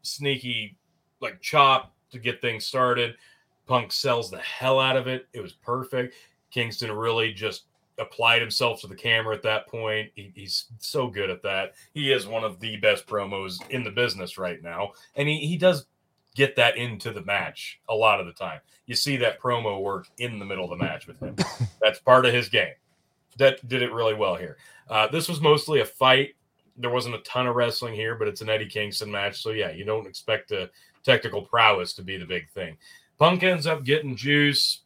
[0.04, 0.78] sneaky,
[1.20, 3.16] like chop to get things started.
[3.68, 5.28] Punk sells the hell out of it.
[5.34, 6.16] It was perfect.
[6.56, 7.66] Kingston really just
[8.00, 10.10] applied himself to the camera at that point.
[10.16, 11.74] He, he's so good at that.
[11.94, 14.92] He is one of the best promos in the business right now.
[15.18, 15.86] And he, he does
[16.34, 18.62] get that into the match a lot of the time.
[18.86, 21.36] You see that promo work in the middle of the match with him.
[21.82, 22.74] That's part of his game.
[23.38, 24.56] That did it really well here.
[24.90, 26.36] Uh, this was mostly a fight.
[26.78, 29.42] There wasn't a ton of wrestling here, but it's an Eddie Kingston match.
[29.42, 30.70] So, yeah, you don't expect the
[31.04, 32.78] technical prowess to be the big thing.
[33.20, 34.82] Punk ends up getting juice.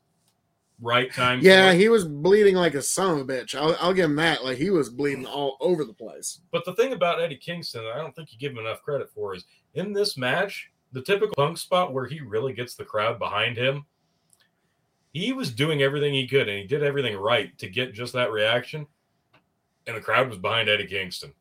[0.82, 1.40] Right time.
[1.42, 3.54] yeah, he was bleeding like a son of a bitch.
[3.54, 4.46] I'll, I'll give him that.
[4.46, 5.32] Like he was bleeding hmm.
[5.32, 6.40] all over the place.
[6.52, 9.36] But the thing about Eddie Kingston, I don't think you give him enough credit for,
[9.36, 13.58] is in this match, the typical punk spot where he really gets the crowd behind
[13.58, 13.86] him,
[15.14, 18.32] he was doing everything he could and he did everything right to get just that
[18.32, 18.88] reaction.
[19.88, 21.34] And the crowd was behind Eddie Kingston.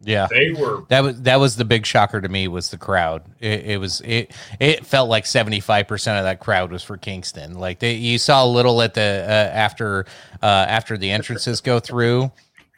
[0.00, 0.26] Yeah.
[0.30, 3.22] They were That was that was the big shocker to me was the crowd.
[3.40, 6.96] It, it was it it felt like seventy five percent of that crowd was for
[6.96, 7.54] Kingston.
[7.54, 10.04] Like they you saw a little at the uh, after
[10.42, 12.30] uh, after the entrances go through,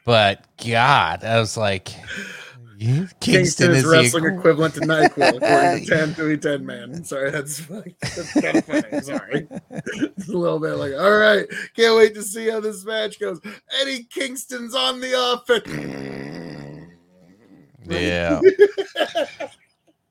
[0.04, 1.90] but God, I was like,
[2.78, 6.64] you- Kingston, Kingston is is wrestling equ- equivalent to NyQuil, according to 10 to 10
[6.66, 7.02] man.
[7.04, 9.00] Sorry, that's, that's kind of funny.
[9.00, 9.48] Sorry.
[10.18, 13.40] It's a little bit like, all right, can't wait to see how this match goes.
[13.80, 16.45] Eddie Kingston's on the offense.
[17.90, 18.40] Yeah.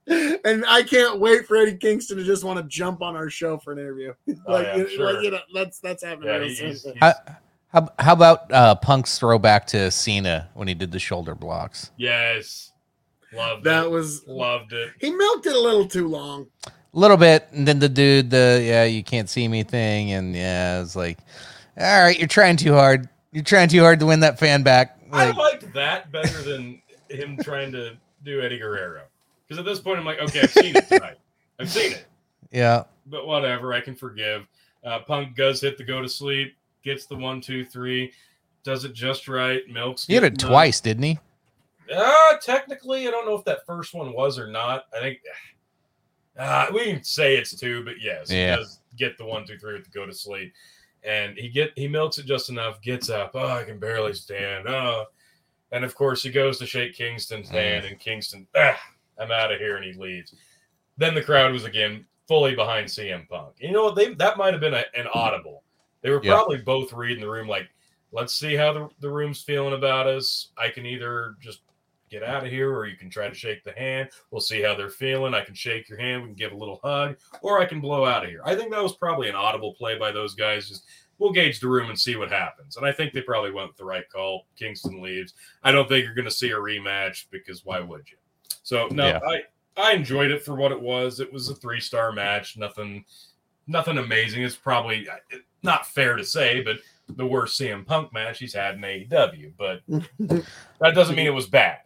[0.45, 3.57] and I can't wait for Eddie Kingston to just want to jump on our show
[3.57, 4.13] for an interview.
[4.47, 5.13] like, yeah, you, sure.
[5.13, 6.29] like, you know, that's that's happening.
[6.29, 7.13] yeah, real he's, he's- How,
[7.69, 11.91] how, how about uh, Punk's throwback to Cena when he did the shoulder blocks?
[11.97, 12.71] yes.
[13.33, 13.91] Loved that it.
[13.91, 14.91] was Loved it.
[15.01, 16.47] he milked it a little too long.
[16.67, 20.33] A little bit, and then the dude, the yeah, you can't see me thing, and
[20.33, 21.17] yeah, it's like,
[21.77, 23.09] all right, you're trying too hard.
[23.33, 24.97] You're trying too hard to win that fan back.
[25.11, 29.03] I Like, liked that better than him trying to do Eddie Guerrero.
[29.47, 31.17] Because at this point, I'm like, okay, I've seen it tonight.
[31.59, 32.05] I've seen it.
[32.51, 34.47] yeah, but whatever, I can forgive.
[34.83, 38.11] Uh, Punk does hit the go to sleep, gets the one, two, three,
[38.63, 40.05] does it just right, milks.
[40.05, 41.19] he hit it twice, didn't he?
[41.95, 44.85] Uh, technically, I don't know if that first one was or not.
[44.95, 45.19] I think
[46.39, 48.51] uh, we can say it's two, but yes, Yeah.
[48.55, 50.51] he does get the one, two, three with the go to sleep,
[51.03, 53.31] and he get he milks it just enough, gets up.
[53.35, 54.67] Oh, I can barely stand.
[54.67, 55.05] Oh,
[55.71, 57.53] and of course he goes to shake Kingston's Mm.
[57.53, 58.79] hand, and Kingston, ah,
[59.17, 60.33] I'm out of here, and he leaves.
[60.97, 63.55] Then the crowd was again fully behind CM Punk.
[63.59, 63.95] You know what?
[63.95, 65.63] They that might have been a, an audible.
[66.01, 66.33] They were Yeah.
[66.35, 67.67] probably both reading the room like,
[68.11, 70.49] let's see how the, the room's feeling about us.
[70.57, 71.61] I can either just
[72.09, 74.09] get out of here or you can try to shake the hand.
[74.31, 75.33] We'll see how they're feeling.
[75.33, 76.21] I can shake your hand.
[76.21, 78.41] We can give a little hug or I can blow out of here.
[78.45, 80.69] I think that was probably an audible play by those guys.
[80.69, 80.85] Just
[81.19, 82.77] we'll gauge the room and see what happens.
[82.77, 84.47] And I think they probably went with the right call.
[84.57, 85.33] Kingston leaves.
[85.63, 88.17] I don't think you're going to see a rematch because why would you?
[88.63, 89.19] So no, Yeah.
[89.27, 89.41] I
[89.77, 91.19] I enjoyed it for what it was.
[91.19, 92.57] It was a three star match.
[92.57, 93.05] Nothing,
[93.67, 94.43] nothing amazing.
[94.43, 95.07] It's probably
[95.63, 96.77] not fair to say, but
[97.09, 99.51] the worst CM Punk match he's had in AEW.
[99.57, 99.81] But
[100.79, 101.79] that doesn't mean it was bad.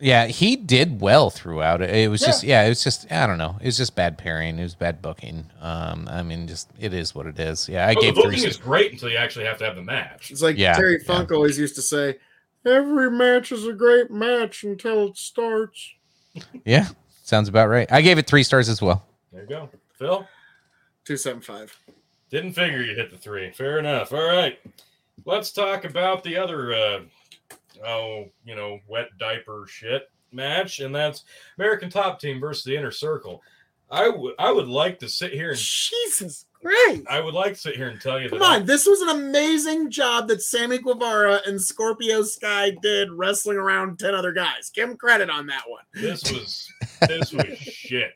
[0.00, 1.90] Yeah, he did well throughout it.
[1.94, 3.56] It was just yeah, it was just I don't know.
[3.60, 4.58] It was just bad pairing.
[4.58, 5.50] It was bad booking.
[5.60, 7.68] Um, I mean, just it is what it is.
[7.68, 8.30] Yeah, I Well, gave the three.
[8.36, 10.30] booking is great until you actually have to have the match.
[10.30, 11.06] It's like Yeah, Terry yeah.
[11.06, 12.16] Funk always used to say,
[12.64, 15.92] "Every match is a great match until it starts."
[16.64, 16.88] Yeah,
[17.24, 17.90] sounds about right.
[17.92, 19.04] I gave it three stars as well.
[19.32, 20.26] There you go, Phil.
[21.04, 21.76] Two seven five.
[22.30, 23.50] Didn't figure you hit the three.
[23.50, 24.12] Fair enough.
[24.12, 24.58] All right.
[25.24, 27.00] Let's talk about the other uh
[27.86, 31.24] oh, you know, wet diaper shit match, and that's
[31.58, 33.42] American Top Team versus the Inner Circle.
[33.90, 37.02] I would I would like to sit here and Jesus Christ!
[37.10, 39.00] I would like to sit here and tell you Come that I- on, this was
[39.00, 44.70] an amazing job that Sammy Guevara and Scorpio Sky did wrestling around ten other guys.
[44.72, 45.82] Give him credit on that one.
[45.94, 46.68] this was
[47.08, 48.12] this was shit.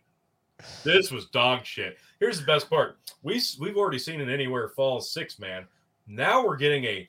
[0.84, 1.98] This was dog shit.
[2.20, 2.96] Here's the best part.
[3.22, 5.64] We we've already seen an Anywhere Falls six man.
[6.06, 7.08] Now we're getting a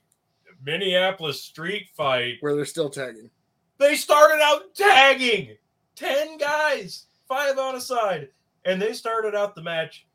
[0.63, 3.29] Minneapolis street fight Where they're still tagging.
[3.77, 5.57] They started out tagging
[5.95, 8.29] 10 guys, five on a side,
[8.65, 10.07] and they started out the match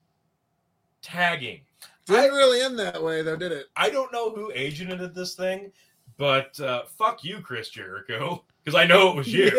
[1.02, 1.60] tagging.
[2.06, 3.66] Didn't really end that way though, did it?
[3.76, 5.72] I don't know who agented this thing,
[6.16, 9.50] but uh, fuck you, Chris Jericho, because I know it was you,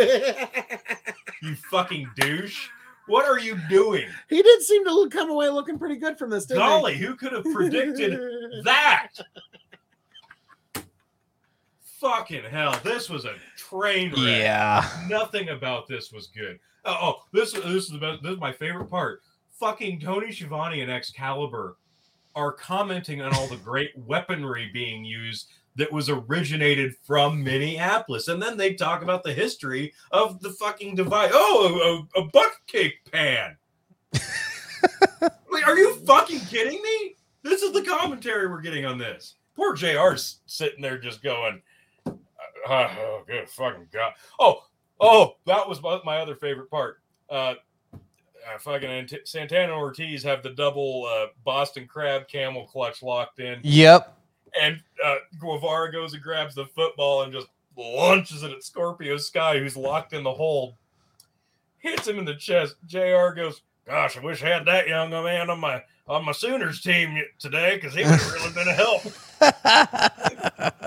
[1.42, 2.68] you fucking douche.
[3.08, 4.08] What are you doing?
[4.30, 7.16] he did seem to look, come away looking pretty good from this, didn't Golly, who
[7.16, 8.20] could have predicted
[8.64, 9.10] that?
[12.02, 14.18] Fucking hell, this was a train wreck.
[14.42, 16.60] Yeah, Nothing about this was good.
[16.84, 18.24] Oh, oh, this this is the best.
[18.24, 19.22] This is my favorite part.
[19.60, 21.78] Fucking Tony Schiavone and Excalibur
[22.34, 28.42] are commenting on all the great weaponry being used that was originated from Minneapolis, and
[28.42, 31.30] then they talk about the history of the fucking device.
[31.32, 33.56] Oh, a, a, a buck cake pan.
[35.22, 37.16] like, are you fucking kidding me?
[37.44, 39.36] This is the commentary we're getting on this.
[39.56, 41.62] Poor JR's sitting there just going,
[42.68, 44.14] uh, oh, good fucking god.
[44.40, 44.64] Oh,
[45.00, 47.02] oh, that was my, my other favorite part.
[47.30, 47.56] Uh,
[47.94, 53.60] uh, fucking Ant- Santana Ortiz have the double uh, Boston Crab camel clutch locked in,
[53.64, 54.18] yep.
[54.60, 57.48] and uh, Guevara goes and grabs the football and just
[57.78, 60.76] launches it at Scorpio Sky, who's locked in the hold.
[61.78, 62.76] Hits him in the chest.
[62.86, 63.30] Jr.
[63.36, 67.18] goes, "Gosh, I wish I had that young man on my on my Sooners team
[67.40, 69.02] today because he would have really been a help.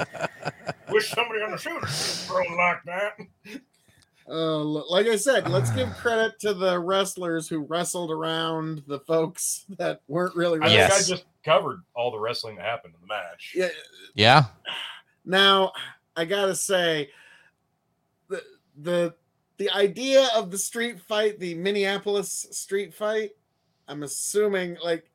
[0.95, 3.61] Wish somebody on the Sooners was thrown like that."
[4.27, 9.67] Uh, like I said, let's give credit to the wrestlers who wrestled around the folks
[9.79, 10.89] that weren't really I wrestling.
[10.89, 13.53] think I just covered all the wrestling that happened in the match.
[13.55, 13.69] Yeah.
[14.15, 14.45] yeah.
[15.27, 15.73] Now,
[16.17, 17.09] I gotta say,
[18.29, 18.43] the
[18.77, 19.15] the
[19.57, 23.31] the idea of the street fight, the Minneapolis street fight,
[23.89, 25.11] I'm assuming like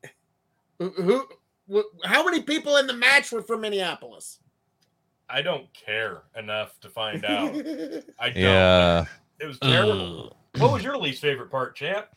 [0.80, 1.28] who, who
[1.72, 4.39] wh- how many people in the match were from Minneapolis?
[5.30, 7.50] I don't care enough to find out.
[8.20, 8.36] I don't.
[8.36, 9.06] Yeah.
[9.40, 10.36] It was terrible.
[10.58, 12.08] What was your least favorite part, champ?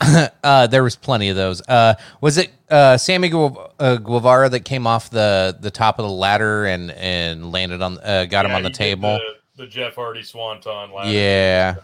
[0.42, 1.60] uh, there was plenty of those.
[1.68, 6.04] Uh, was it uh, Sammy Gu- uh, Guevara that came off the, the top of
[6.06, 9.18] the ladder and, and landed on uh, got him on the table?
[9.56, 11.10] The, the Jeff Hardy Swanton ladder.
[11.10, 11.74] Yeah.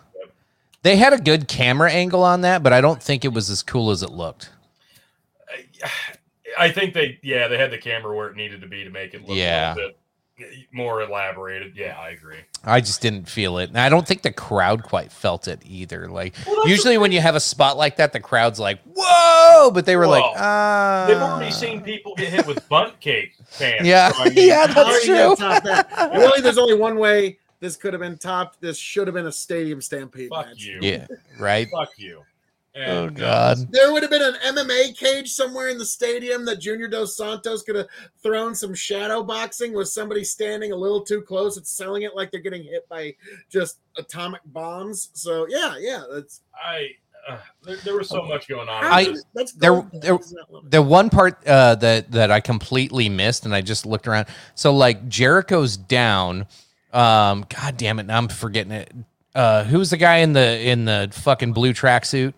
[0.82, 3.62] They had a good camera angle on that, but I don't think it was as
[3.62, 4.50] cool as it looked.
[6.58, 9.12] I think they, yeah, they had the camera where it needed to be to make
[9.12, 9.74] it look Yeah.
[9.74, 9.98] a little bit
[10.72, 11.74] more elaborated.
[11.76, 12.38] Yeah, I agree.
[12.64, 13.68] I just didn't feel it.
[13.70, 16.08] And I don't think the crowd quite felt it either.
[16.08, 19.86] Like Well, usually when you have a spot like that, the crowd's like, "Whoa!" But
[19.86, 23.86] they were like, "Ah." They've already seen people get hit with Bundt cake pans.
[23.86, 25.36] Yeah, so I mean, yeah, that's true.
[25.38, 26.10] that?
[26.14, 28.60] Really, there's only one way this could have been topped.
[28.60, 30.62] This should have been a stadium stampede Fuck match.
[30.64, 30.78] you.
[30.82, 31.06] Yeah,
[31.38, 31.68] right.
[31.72, 32.22] Fuck you.
[32.76, 33.20] Oh And, uh,
[33.54, 33.72] God.
[33.72, 37.62] There would have been an MMA cage somewhere in the stadium that Junior Dos Santos
[37.62, 37.86] could have
[38.22, 42.30] thrown some shadow boxing with somebody standing a little too close and selling it like
[42.30, 43.14] they're getting hit by
[43.50, 45.08] just atomic bombs.
[45.14, 46.88] So yeah, yeah, that's I,
[47.26, 48.84] uh, there, there was so much going on.
[48.84, 50.70] I- that's there- there- It's not limited.
[50.70, 54.26] The one part uh, that that I completely missed, and I just looked around.
[54.54, 56.46] So like Jericho's down.
[56.92, 58.06] Um, God damn it!
[58.06, 58.92] Now I'm forgetting it.
[59.34, 62.32] Uh, who's the guy in the in the fucking blue tracksuit?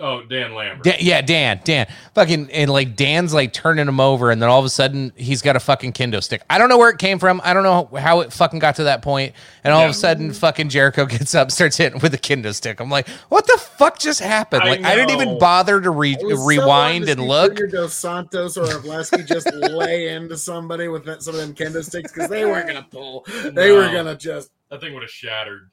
[0.00, 0.84] Oh, Dan Lambert.
[0.84, 4.60] Dan, yeah, Dan, Dan, fucking, and like Dan's like turning him over, and then all
[4.60, 6.42] of a sudden he's got a fucking kendo stick.
[6.48, 7.40] I don't know where it came from.
[7.42, 9.08] I don't know how it fucking got to that point.
[9.08, 9.34] point,
[9.64, 12.78] and all of a sudden fucking Jericho gets up, starts hitting with a kendo stick.
[12.78, 14.64] I'm like, what the fuck just happened?
[14.64, 17.56] Like I, didn't even bother to re- I was so rewind to and look.
[17.56, 21.82] Junior Dos Santos or Arlovski just lay into somebody with that, some of them kendo
[21.82, 23.26] sticks because they weren't gonna pull.
[23.58, 24.50] They were gonna just.
[24.70, 25.70] That thing would have shattered.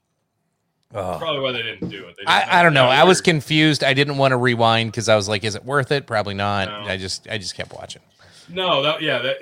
[0.94, 1.20] Ugh.
[1.20, 2.16] Probably why they didn't do it.
[2.18, 2.88] They didn't I, I don't know.
[2.88, 3.84] that I was confused.
[3.84, 6.08] I didn't want to rewind because I was like, is it worth it?
[6.08, 6.68] Probably not.
[6.70, 6.90] No.
[6.90, 8.02] I just I just kept watching.
[8.50, 9.38] No, that yeah, that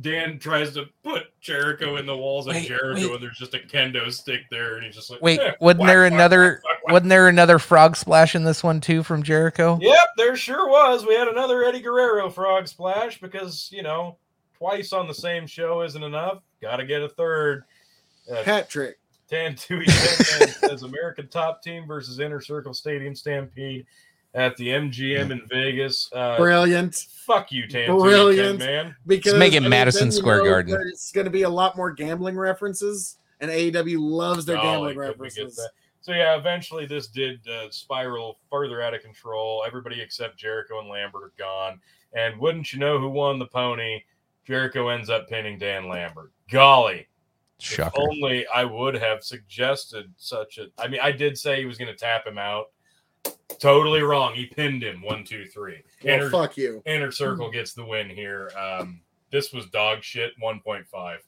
[0.00, 3.12] Dan tries to put Jericho in the walls of Wait, Jericho, wait.
[3.14, 5.88] and there's just a kendo stick there, and he's just like, Wait, eh, wasn't whack,
[5.88, 6.92] there whack, another whack, whack, whack.
[6.92, 9.78] wasn't there another frog splash in this one too from Jericho?
[9.80, 11.06] Yep, there sure was.
[11.06, 14.18] We had another Eddie Guerrero frog splash because you know
[14.56, 16.42] twice on the same show isn't enough.
[16.60, 17.64] Got to get a third.
[18.30, 18.98] Uh, Hat trick.
[19.30, 23.86] Tantui Ten as American Top Team versus Inner Circle Stadium Stampede
[24.34, 26.10] at the MGM in Vegas.
[26.12, 26.94] Uh, Brilliant.
[26.94, 28.58] fuck you, Tantui Brilliant.
[28.58, 28.94] Man.
[29.06, 30.76] Because make it I mean, Madison Square Garden.
[30.88, 34.96] It's going to be a lot more gambling references, and AEW loves their Golly, gambling
[34.96, 35.68] could we get references.
[36.00, 39.64] So yeah, eventually this did uh, spiral further out of control.
[39.66, 41.80] Everybody except Jericho and Lambert are gone,
[42.14, 44.02] and wouldn't you know who won the pony?
[44.46, 46.32] Jericho ends up pinning Dan Lambert.
[46.50, 47.06] Golly,
[47.60, 50.66] if only I would have suggested such a.
[50.78, 52.66] I mean, I did say he was going to tap him out.
[53.58, 54.34] Totally wrong.
[54.34, 55.82] He pinned him one, two, three.
[56.04, 56.82] Well, Inner, fuck you.
[56.86, 58.50] Inner Circle gets the win here.
[58.56, 59.00] Um,
[59.30, 60.32] this was dog shit.
[60.38, 61.20] One point five.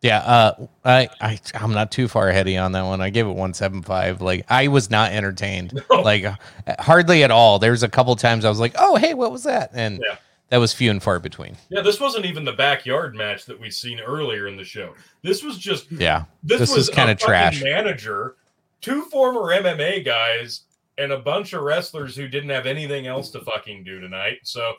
[0.00, 3.00] Yeah, uh, I, I I'm not too far ahead of you on that one.
[3.00, 4.20] I gave it one seven five.
[4.20, 6.34] Like I was not entertained, like uh,
[6.78, 7.58] hardly at all.
[7.58, 9.70] There's a couple times I was like, oh hey, what was that?
[9.72, 10.16] And Yeah.
[10.54, 11.56] That was few and far between.
[11.68, 14.94] Yeah, this wasn't even the backyard match that we seen earlier in the show.
[15.22, 17.60] This was just Yeah, this, This was kinda trash.
[17.60, 18.36] Manager,
[18.80, 20.60] two former MMA guys,
[20.96, 24.42] and a bunch of wrestlers who didn't have anything else to fucking do tonight.
[24.44, 24.74] So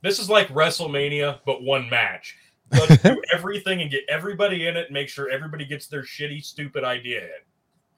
[0.00, 2.36] this is like WrestleMania, but one match.
[2.72, 6.44] Let's do everything and get everybody in it and make sure everybody gets their shitty,
[6.44, 7.30] stupid idea in.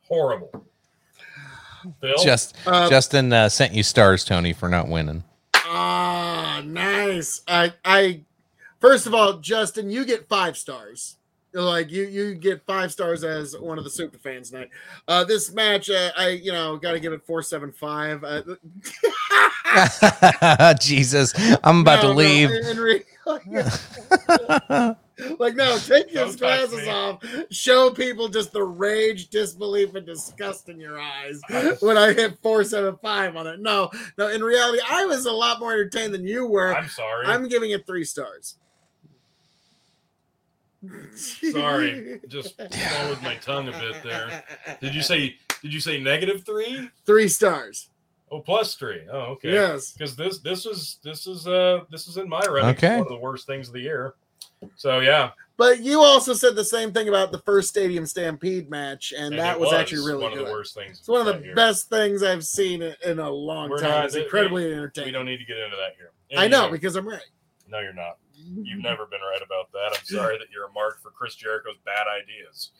[0.03, 0.67] Horrible.
[2.03, 2.23] Phil?
[2.23, 5.25] just Uh, Justin uh, sent you stars, Tony, for not winning.
[5.65, 7.41] Ah, nice.
[7.49, 8.21] I, I,
[8.81, 11.17] first of all, Justin, you get five stars.
[11.55, 14.71] Like you, you get five stars as one of the super fans tonight.
[15.07, 18.25] Uh, this match, uh, I, you know, got to give it four seven five.
[18.25, 18.43] Uh,
[20.81, 21.33] Jesus,
[21.63, 22.51] I'm about no, to no, leave.
[22.51, 23.05] in- in re-
[25.39, 26.89] like no, take your glasses me.
[26.91, 27.25] off.
[27.51, 31.41] Show people just the rage, disbelief, and disgust in your eyes
[31.81, 33.61] when I hit four seven five on it.
[33.61, 34.29] No, no.
[34.29, 36.75] In reality, I was a lot more entertained than you were.
[36.75, 37.27] I'm sorry.
[37.27, 38.57] I'm giving it three stars.
[41.15, 42.21] Sorry.
[42.29, 44.45] Just swallowed my tongue a bit there.
[44.81, 46.91] Did you say did you say negative three?
[47.07, 47.89] three stars?
[48.31, 49.03] Oh, plus three.
[49.13, 49.53] Oh, okay.
[49.53, 49.93] Yes.
[49.93, 52.93] Because this this is this is uh this is in my running Okay.
[52.97, 54.15] one of the worst things of the year.
[54.77, 59.13] So yeah, But you also said the same thing about the first Stadium Stampede match,
[59.17, 60.41] and, and that it was, actually really one good.
[60.43, 61.01] of the worst things.
[61.01, 61.55] It's one of the year.
[61.55, 63.91] best things I've seen in- in a long We're time.
[63.91, 65.09] not- it's incredibly We entertaining.
[65.09, 66.11] We don't need to get into that here.
[66.37, 67.21] I know because I'm right.
[67.69, 68.17] no, you're not.
[68.63, 69.97] You've never been right about that.
[69.99, 72.71] I'm sorry that you're a mark for Chris Jericho's bad ideas.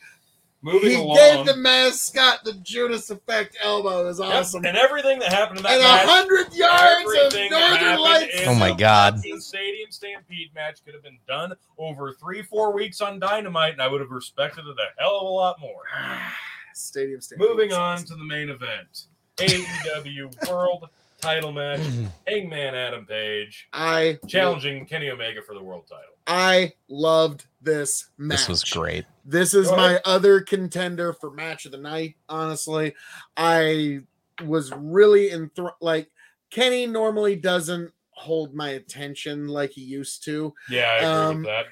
[0.63, 4.01] Moving He along, gave the mascot the Judas Effect elbow.
[4.01, 4.65] It was Yep, awesome.
[4.65, 8.37] and everything that happened in that And a match, hundred yards of Northern Lights.
[8.47, 9.17] Oh my God.
[9.17, 13.83] fucking Stadium Stampede match could have been done over three, four weeks on Dynamite, and
[13.83, 15.83] I would have respected it a hell of a lot more.
[16.75, 17.47] Stadium Stampede.
[17.47, 19.05] Moving on to the main event
[19.37, 20.89] AEW World
[21.25, 21.81] Title Match.
[22.29, 26.15] Hangman Adam Page I challenging Kenny Omega for the world title.
[26.27, 28.39] I loved this match.
[28.41, 29.07] This was great.
[29.25, 30.03] This is Go my ahead.
[30.05, 32.17] other contender for match of the night.
[32.29, 32.95] Honestly,
[33.37, 34.01] I
[34.45, 36.11] was really enthr- like
[36.51, 40.53] Kenny normally doesn't hold my attention like he used to.
[40.71, 41.67] Yeah, I agree Um, with that.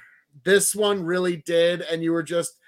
[0.45, 2.59] This one really did, and you were just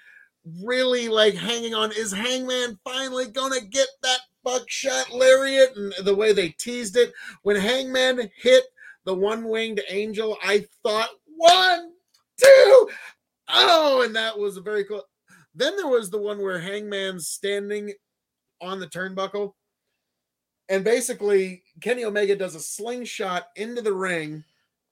[0.63, 1.91] really like hanging on.
[1.91, 5.75] Is Hangman finally gonna get that buckshot lariat?
[5.75, 8.63] And the way they teased it when Hangman hit
[9.03, 11.91] the one winged angel, I thought one,
[12.41, 12.89] two,
[13.49, 15.03] oh, and that was a very cool.
[15.53, 17.93] Then there was the one where Hangman's standing
[18.61, 19.53] on the turnbuckle,
[20.69, 24.43] and basically Kenny Omega does a slingshot into the ring,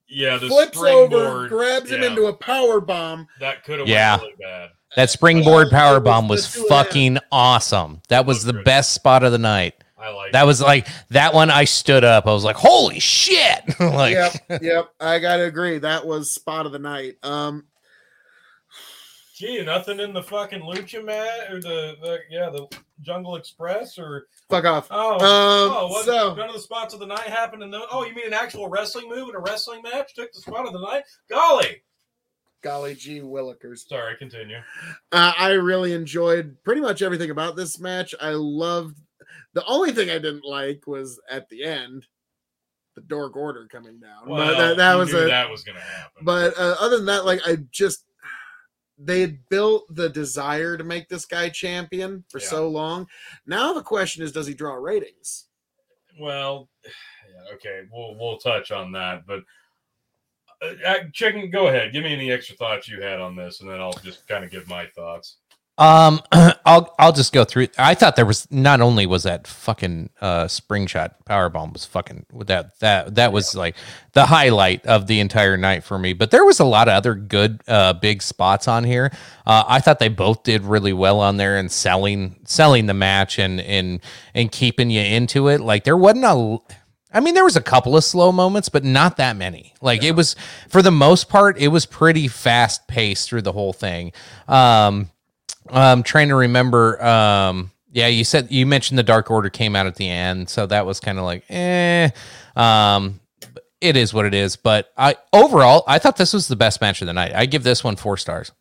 [0.07, 3.27] Yeah, the flips over, springboard, grabs him into a power bomb.
[3.39, 4.11] that could have Yeah.
[4.17, 4.69] went really bad.
[4.95, 6.85] That springboard power bomb was two and a half.
[6.87, 8.01] fucking awesome.
[8.09, 9.75] That was the best spot of the night.
[9.97, 11.49] I like That was like that one.
[11.49, 12.27] I stood up.
[12.27, 14.89] I was like, "Holy shit!" like, yep, yep.
[14.99, 15.77] I gotta agree.
[15.79, 17.15] That was spot of the night.
[17.23, 17.65] Um,
[19.35, 22.67] Gee, nothing in the fucking lucha mat or the, the yeah the
[23.01, 24.87] Jungle Express or Fuck off.
[24.91, 27.87] oh Um, oh what, so- none of the spots of the night happened in those.
[27.91, 30.73] Oh, you mean an actual wrestling move in a wrestling match took the spot of
[30.73, 31.03] the night?
[31.29, 31.81] Golly,
[32.63, 33.87] Golly gee willikers.
[33.87, 34.57] sorry, continue.
[35.11, 38.15] Uh, I really enjoyed pretty much everything about this match.
[38.21, 38.97] I loved
[39.53, 42.07] the only thing I didn't like was at the end,
[42.95, 44.27] the Dork Order coming down.
[44.29, 46.23] Well, but that, that was a that was gonna happen.
[46.23, 48.05] but uh, other than that, like I just
[48.97, 52.47] they had built the desire to make this guy champion for Yeah.
[52.47, 53.07] so long.
[53.45, 55.47] Now the question is, does he draw ratings?
[56.19, 59.39] Well, yeah, okay, we'll we'll touch on that, but
[60.63, 61.91] uh, uh, chicken, go ahead.
[61.91, 64.51] Give me any extra thoughts you had on this, and then I'll just kind of
[64.51, 65.37] give my thoughts.
[65.77, 66.21] Um,
[66.65, 67.67] I'll I'll just go through.
[67.79, 71.83] I thought there was not only was that fucking uh spring shot power bomb was
[71.85, 73.75] fucking with that that that was like
[74.13, 76.13] the highlight of the entire night for me.
[76.13, 79.11] But there was a lot of other good uh big spots on here.
[79.47, 83.39] Uh, I thought they both did really well on there and selling selling the match
[83.39, 83.99] and and
[84.35, 85.59] and keeping you into it.
[85.59, 86.59] Like there wasn't a.
[87.13, 89.73] I mean, there was a couple of slow moments, but not that many.
[89.81, 90.35] Like it was,
[90.69, 94.11] for the most part, it was pretty fast paced through the whole thing.
[94.47, 95.09] Um,
[95.69, 97.03] I'm trying to remember.
[97.03, 100.65] Um, yeah, you said you mentioned the Dark Order came out at the end, so
[100.65, 102.09] that was kind of like, eh.
[102.55, 103.19] Um,
[103.79, 104.55] it is what it is.
[104.55, 107.33] But I overall, I thought this was the best match of the night.
[107.35, 108.51] I give this one four stars.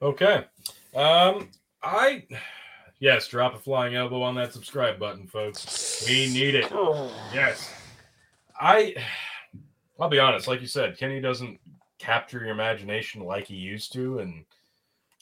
[0.00, 0.44] Okay.
[0.94, 1.48] Um,
[1.82, 2.24] I
[3.02, 6.06] yes, drop a flying elbow on that subscribe button, folks.
[6.08, 6.68] We need it.
[6.70, 7.12] Oh.
[7.34, 7.74] Yes.
[8.58, 8.94] I
[10.00, 11.58] I'll be honest, like you said, Kenny doesn't
[11.98, 14.44] capture your imagination like he used to, and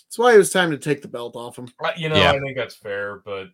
[0.05, 1.69] That's why it was time to take the belt off him.
[1.97, 2.33] You know, Yeah.
[2.33, 3.49] I think that's fair, but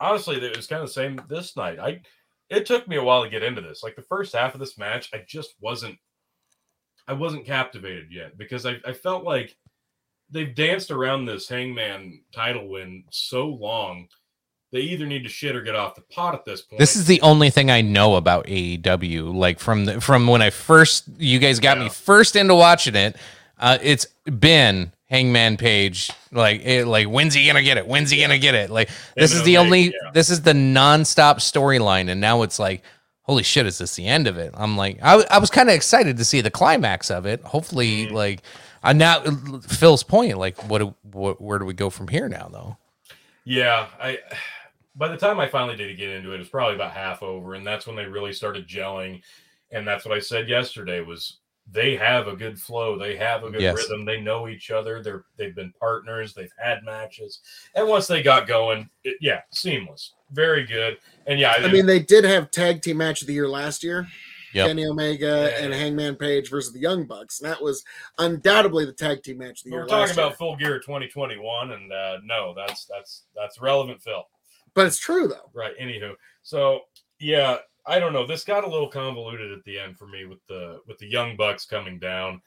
[0.00, 1.78] honestly, it was kind of the same this night.
[1.78, 2.02] I
[2.50, 3.82] it took me a while to get into this.
[3.82, 5.96] Like the first half of this match, I just wasn't
[7.08, 9.56] I wasn't captivated yet because I, I felt like
[10.32, 14.08] they've danced around this hangman title win so long.
[14.72, 16.78] They either need to shit or get off the pot at this point.
[16.80, 19.34] This is the only thing I know about AEW.
[19.34, 23.16] Like from the, from when I first, you guys got me first into watching it.
[23.58, 26.10] Uh, it's been Hangman Page.
[26.32, 27.86] Like, it, like when's he gonna get it?
[27.86, 28.70] When's he gonna get it?
[28.70, 29.82] Like, this is the only.
[29.88, 30.10] yeah.
[30.14, 32.82] This is the nonstop storyline, and now it's like,
[33.20, 34.54] holy shit, is this the end of it?
[34.56, 37.42] I'm like, I, I was kind of excited to see the climax of it.
[37.42, 38.12] Hopefully, Mhm.
[38.12, 38.42] like,
[38.82, 40.36] I now uh, Phil's point.
[40.38, 41.40] Like, what, do- what?
[41.40, 42.76] Where do we go from here now, though?
[43.44, 44.18] Yeah, I
[44.94, 47.54] by the time I finally did get into it, it was probably about half over,
[47.54, 49.22] and that's when they really started gelling.
[49.70, 51.38] And that's what I said yesterday was
[51.70, 53.76] they have a good flow, they have a good Yes.
[53.76, 57.40] rhythm, they know each other, they're they've been partners, they've had matches,
[57.74, 60.98] and once they got going, it, yeah, seamless, very good.
[61.26, 64.08] And yeah, I mean, they did have tag team match of the year last year.
[64.54, 64.66] Yep.
[64.66, 65.64] Kenny Omega Yeah.
[65.64, 67.40] and Hangman Page versus the Young Bucks.
[67.40, 67.84] And that was
[68.18, 69.80] undoubtedly the tag team match of the year.
[69.80, 70.26] we're talking last year.
[70.26, 74.24] about Full Gear 2021, and uh, no, that's that's that's relevant, Phil.
[74.74, 75.50] but it's true though.
[75.54, 75.76] Right.
[75.80, 76.80] Anywho, so
[77.18, 78.26] yeah, I don't know.
[78.26, 81.36] This got a little convoluted at the end for me with the with the young
[81.36, 82.40] bucks coming down,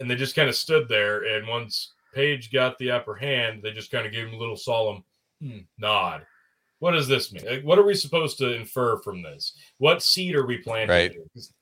[0.00, 1.24] and they just kind of stood there.
[1.24, 4.56] And once Page got the upper hand, they just kind of gave him a little
[4.56, 5.04] solemn
[5.40, 6.26] hmm, nod.
[6.80, 7.44] What does this mean?
[7.44, 9.52] Like, what are we supposed to infer from this?
[9.78, 10.88] What seed are we planting?
[10.88, 11.12] Right.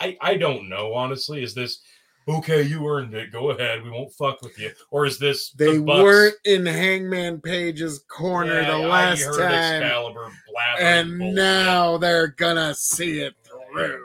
[0.01, 1.43] I I don't know honestly.
[1.43, 1.81] Is this
[2.29, 2.62] okay?
[2.62, 3.33] You earned it.
[3.33, 3.83] Go ahead.
[3.83, 4.73] We won't fuck with you.
[4.91, 9.23] Or is this the They Bucks- weren't in Hangman Page's corner Yeah, the I last
[9.23, 9.83] heard time.
[9.83, 11.35] Excalibur blabbering And bullshit.
[11.35, 13.61] now they're gonna see it through.
[13.73, 14.05] whatever.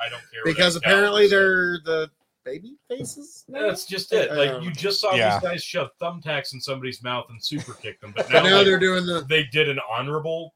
[0.00, 0.42] I don't care.
[0.44, 2.10] Because apparently they're the
[2.48, 3.44] baby faces.
[3.48, 3.62] now?
[3.62, 4.32] That's just it.
[4.32, 5.38] Like Um, you just saw Yeah.
[5.38, 8.56] these guys shove thumbtacks in somebody's mouth and super kick them, but But now, now
[8.56, 10.54] like, they're doing the they did an honorable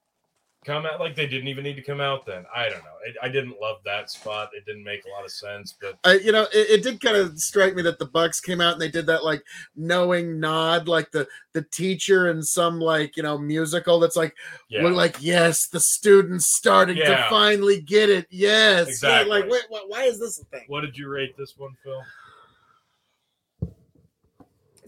[0.65, 1.01] come out.
[1.01, 2.27] Like they didn't even need to come out.
[2.27, 3.21] Then I don't know.
[3.23, 4.51] I, I didn't love that spot.
[4.55, 5.77] It didn't make a lot of sense.
[5.81, 8.61] But I, you know, it, it did kind of strike me that the Bucks came
[8.61, 9.43] out and they did that like
[9.77, 14.35] knowing nod, like the the teacher in some like you know musical that's like
[14.69, 18.27] yeah, we're like yes, the students starting to finally get it.
[18.31, 19.31] Yes, Exactly.
[19.31, 20.65] Yeah, like wait, why, why is this a thing?
[20.69, 22.03] what did you rate this one, Phil?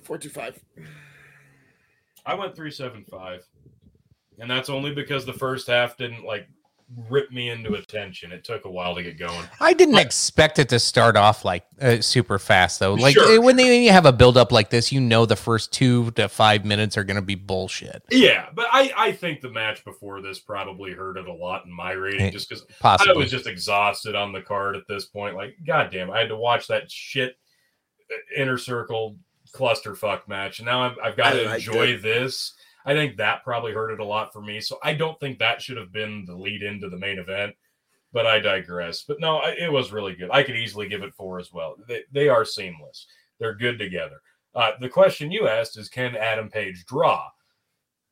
[0.02, 0.58] Four two five.
[2.26, 3.42] I went three seven five,
[4.38, 6.48] and that's only because the first half didn't like
[7.08, 8.30] rip me into attention.
[8.30, 9.46] It took a while to get going.
[9.58, 12.92] I didn't But- expect it to start off like uh, super fast though.
[12.94, 15.34] Like Sure, when they when you have a build up like this, you know the
[15.34, 18.02] first two to five minutes are going to be bullshit.
[18.10, 21.72] Yeah, but I I think the match before this probably hurt it a lot in
[21.72, 25.36] my rating, Eh, just because I was just exhausted on the card at this point.
[25.36, 27.36] Like, goddamn, I had to watch that shit
[28.10, 29.16] uh, inner circle
[29.54, 32.52] clusterfuck match, and now I've, I've got to liked enjoy this.
[32.84, 34.60] I think that probably hurt it a lot for me.
[34.60, 37.54] So I don't think that should have been the lead into the main event.
[38.12, 39.02] But I digress.
[39.02, 40.30] But no, I, it was really good.
[40.30, 41.74] I could easily give it four as well.
[41.88, 43.06] They, they are seamless.
[43.40, 44.20] They're good together.
[44.54, 47.28] Uh, the question you asked is, can Adam Page draw?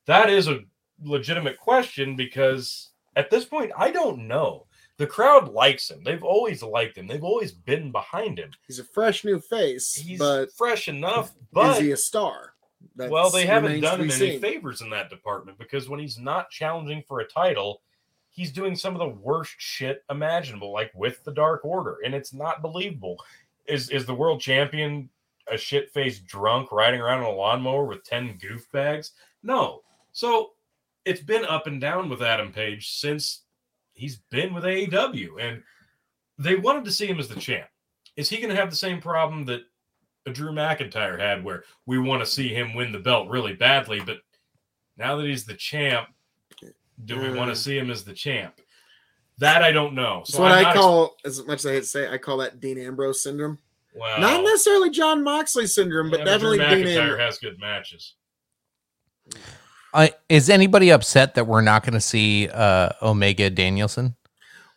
[0.06, 0.60] That is a
[1.04, 4.66] legitimate question because at this point, I don't know.
[4.98, 6.02] The crowd likes him.
[6.04, 7.06] They've always liked him.
[7.06, 8.50] They've always been behind him.
[8.66, 12.51] He's a fresh new face, He's but fresh enough, but is he a star?
[12.96, 17.02] Well, they haven't done him any favors in that department because when he's not challenging
[17.06, 17.82] for a title,
[18.30, 22.32] he's doing some of the worst shit imaginable, like with the Dark Order, and it's
[22.32, 23.16] not believable.
[23.66, 25.08] Is is the world champion
[25.50, 29.12] a shit faced drunk riding around on a lawnmower with ten goof bags?
[29.42, 29.82] No.
[30.12, 30.52] So
[31.04, 33.42] it's been up and down with Adam Page since
[33.94, 35.62] he's been with AEW, and
[36.38, 37.68] they wanted to see him as the champ.
[38.16, 39.62] Is he going to have the same problem that
[40.30, 44.18] Drew McIntyre had, where we want to see him win the belt really badly, but
[44.96, 46.08] now that he's the champ,
[47.04, 48.54] do we want to see him as the champ?
[49.38, 50.20] That I don't know.
[50.20, 52.18] It's what I'm I not ex- call, as much as I hate to say, I
[52.18, 53.58] call that Dean Ambrose syndrome.
[53.94, 57.20] well, Not necessarily Jon Moxley syndrome, but yeah, definitely Drew Dean McIntyre Ambrose.
[57.20, 58.14] has good matches.
[59.94, 64.14] Uh, is anybody upset that we're not going to see uh, Omega Danielson?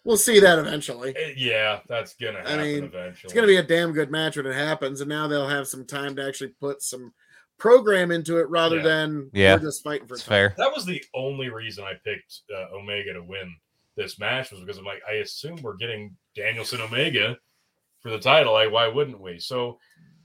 [0.06, 1.14] We'll see that eventually.
[1.18, 3.24] Eh, Yeah, that's gonna I mean, eventually.
[3.26, 5.68] It's going to be a damn good match when it happens, and now they'll have
[5.68, 7.12] some time to actually put some
[7.58, 8.84] program into it rather Yeah.
[8.84, 9.58] than Yeah.
[9.58, 10.30] just fighting for It's time.
[10.30, 10.54] fair.
[10.58, 13.56] That was the only reason I picked uh, Omega to win
[13.96, 17.38] this match was because I'm like, I assume we're getting Danielson Omega
[18.02, 18.54] for the title.
[18.54, 19.40] Like, why wouldn't we?
[19.40, 19.80] So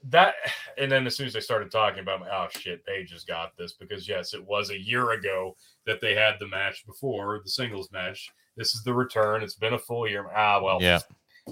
[0.08, 0.34] that,
[0.76, 3.74] and then as soon as they started talking about, oh shit, Page has got this
[3.74, 5.56] because yes, it was a year ago
[5.86, 8.28] that they had the match before the singles match.
[8.56, 9.42] This is the return.
[9.42, 10.26] It's been a full year.
[10.34, 11.00] Ah, well, Yeah.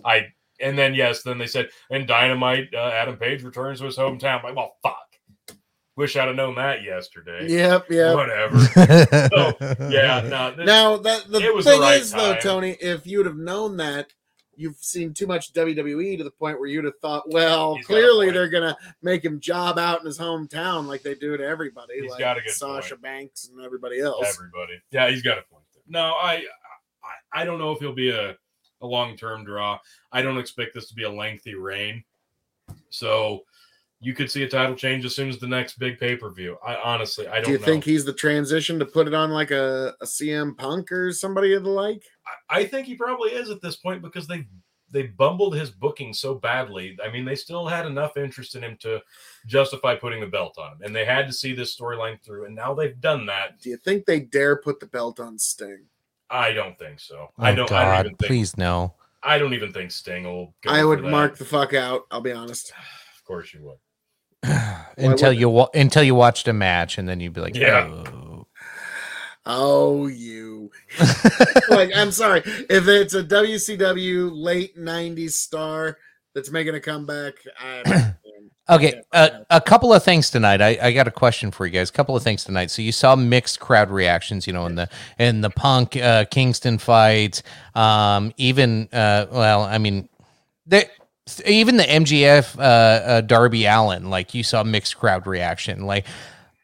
[0.04, 0.26] I
[0.60, 4.42] and then yes, then they said, and Dynamite, uh, Adam Page returns to his hometown.
[4.42, 4.96] Like, well, fuck.
[5.96, 7.46] Wish I'd have known that yesterday.
[7.48, 8.14] Yep, yep.
[8.14, 8.56] Whatever.
[9.90, 10.52] Yeah, no.
[10.56, 12.36] this- Now that the It was the thing right is though.
[12.36, 14.12] Tony, if you'd have known that,
[14.56, 17.94] you've seen too much WWE to the point where you'd have thought, well, He's got
[17.94, 21.44] a clearly they're gonna make him job out in his hometown like they do to
[21.44, 23.02] everybody, He's like got a good Sasha point.
[23.02, 24.26] Banks and everybody else.
[24.36, 24.80] everybody.
[24.90, 25.64] Yeah, he's got a point.
[25.74, 25.82] There.
[25.88, 26.42] No, I,
[27.42, 28.36] I, don't know if he'll be a,
[28.80, 29.78] a long term draw.
[30.12, 32.04] I don't expect this to be a lengthy reign.
[32.90, 33.44] So
[34.00, 36.56] you could see a title change as soon as the next big pay per view.
[36.64, 37.64] I honestly, I don't Do you know.
[37.64, 41.54] think he's the transition to put it on like a, a CM Punk or somebody
[41.54, 42.04] of the like?
[42.50, 44.46] I, I think he probably is at this point because they
[44.90, 46.96] they bumbled his booking so badly.
[47.04, 49.00] I mean, they still had enough interest in him to
[49.46, 52.46] justify putting the belt on him, and they had to see this storyline through.
[52.46, 53.60] And now they've done that.
[53.60, 55.84] Do you think they dare put the belt on Sting?
[56.30, 57.28] I don't think so.
[57.30, 57.70] Oh, I don't.
[57.72, 58.28] I don't God, even think.
[58.28, 58.94] please no.
[59.22, 60.54] I don't even think Sting will.
[60.62, 61.10] Go I would that.
[61.10, 62.02] mark the fuck out.
[62.10, 62.72] I'll be honest.
[63.18, 64.50] Of course you would.
[64.96, 67.86] until you wa- until you watched a match, and then you'd be like, Yeah.
[67.86, 68.46] "Oh."
[69.44, 70.70] Oh, you.
[71.70, 72.42] like, I'm sorry.
[72.44, 75.98] If it's a WCW late 90s star
[76.34, 78.14] that's making a comeback, I
[78.70, 80.60] Okay, uh, a couple of things tonight.
[80.60, 81.88] I, I got a question for you guys.
[81.88, 82.70] A couple of things tonight.
[82.70, 86.76] So you saw mixed crowd reactions, you know, in the in the Punk uh, Kingston
[86.76, 87.42] fight.
[87.74, 90.10] Um, even uh, well, I mean,
[90.66, 90.86] the,
[91.46, 95.86] even the MGF uh, uh, Darby Allin, like you saw mixed crowd reaction.
[95.86, 96.06] Like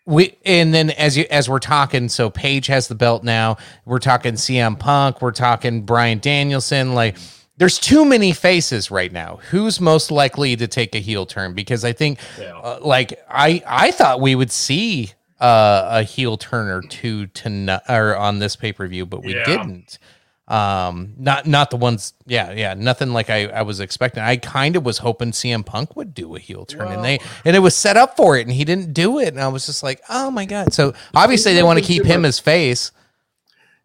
[0.05, 3.57] we and then as you as we're talking, so Page has the belt now.
[3.87, 5.23] We're talking CM Punk.
[5.23, 6.95] We're talking Bryan Danielson.
[6.95, 7.17] Like
[7.57, 9.39] there's too many faces right now.
[9.51, 11.55] Who's most likely to take a heel turn?
[11.55, 12.57] Because I think, Yeah.
[12.59, 17.83] uh, like I I thought we would see uh, a heel turn or two to
[17.89, 19.45] or on this pay per view, but we Yeah.
[19.45, 19.99] didn't.
[20.47, 22.13] Um, not not the ones.
[22.27, 24.23] Yeah, yeah, nothing like I I was expecting.
[24.23, 27.57] I kind of was hoping CM Punk would do a heel turn, and they and
[27.57, 29.83] it was set up for it, and he didn't do it, and I was just
[29.83, 30.75] like, oh my god.
[30.75, 32.93] So obviously they want to keep him as face.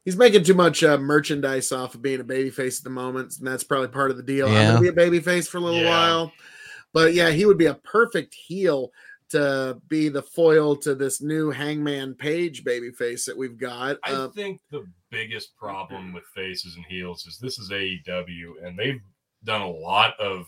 [0.06, 3.48] He's making too much uh, merchandise off of being a babyface at the moment, and
[3.48, 4.48] that's probably part of the deal.
[4.48, 5.90] I'm gonna be a babyface for a little Yeah.
[5.90, 6.34] while,
[6.94, 8.92] but yeah, he would be a perfect heel
[9.30, 13.98] to be the foil to this new Hangman Page babyface that we've got.
[14.04, 18.80] I Uh, think the biggest problem with faces and heels is this is AEW, and
[18.80, 19.02] they've
[19.44, 20.48] done a lot of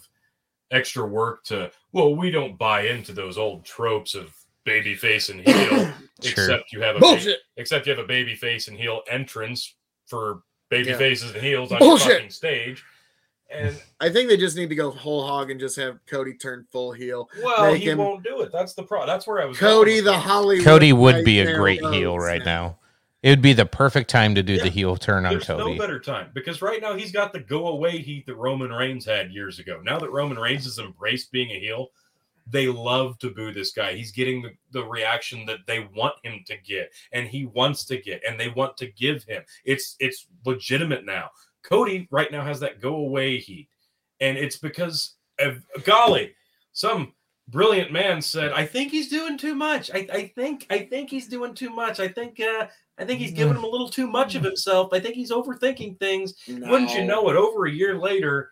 [0.71, 1.69] extra work to.
[1.91, 4.33] Well, we don't buy into those old tropes of
[4.65, 5.53] baby face and heel,
[6.21, 6.43] Sure.
[6.45, 7.19] except you have a ba-
[7.57, 9.75] except you have a baby face and heel entrance
[10.07, 10.97] for baby Yeah.
[10.97, 12.07] faces and heels on Bullshit.
[12.07, 12.83] your fucking stage.
[13.49, 16.65] And I think they just need to go whole hog and just have Cody turn
[16.71, 17.27] full heel.
[17.43, 18.51] well, Make he him- won't do it.
[18.53, 19.07] That's the problem.
[19.07, 19.57] That's where I was.
[19.57, 20.17] Cody the.
[20.17, 20.63] Hollywood.
[20.63, 22.77] Cody would be a great heel Rose right now.
[23.23, 24.63] It would be the perfect time to do Yeah.
[24.63, 25.73] the heel turn on There's Cody.
[25.73, 29.05] no better time because right now he's got the go away heat that Roman Reigns
[29.05, 29.81] had years ago.
[29.83, 31.89] Now that Roman Reigns has embraced being a heel,
[32.47, 33.93] they love to boo this guy.
[33.93, 37.97] He's getting the, the reaction that they want him to get and he wants to
[37.97, 39.43] get and they want to give him.
[39.65, 41.29] It's it's legitimate now.
[41.63, 43.69] Cody right now has that go away heat.
[44.19, 46.33] And it's because of golly,
[46.73, 47.13] some
[47.47, 49.91] brilliant man said, "I think he's doing too much.
[49.91, 51.99] I, I think I think he's doing too much.
[51.99, 52.67] I think uh,
[52.97, 54.93] I think he's giving him a little too much of himself.
[54.93, 56.35] I think he's overthinking things.
[56.47, 57.35] Wouldn't you know it?
[57.35, 58.51] Over a year later,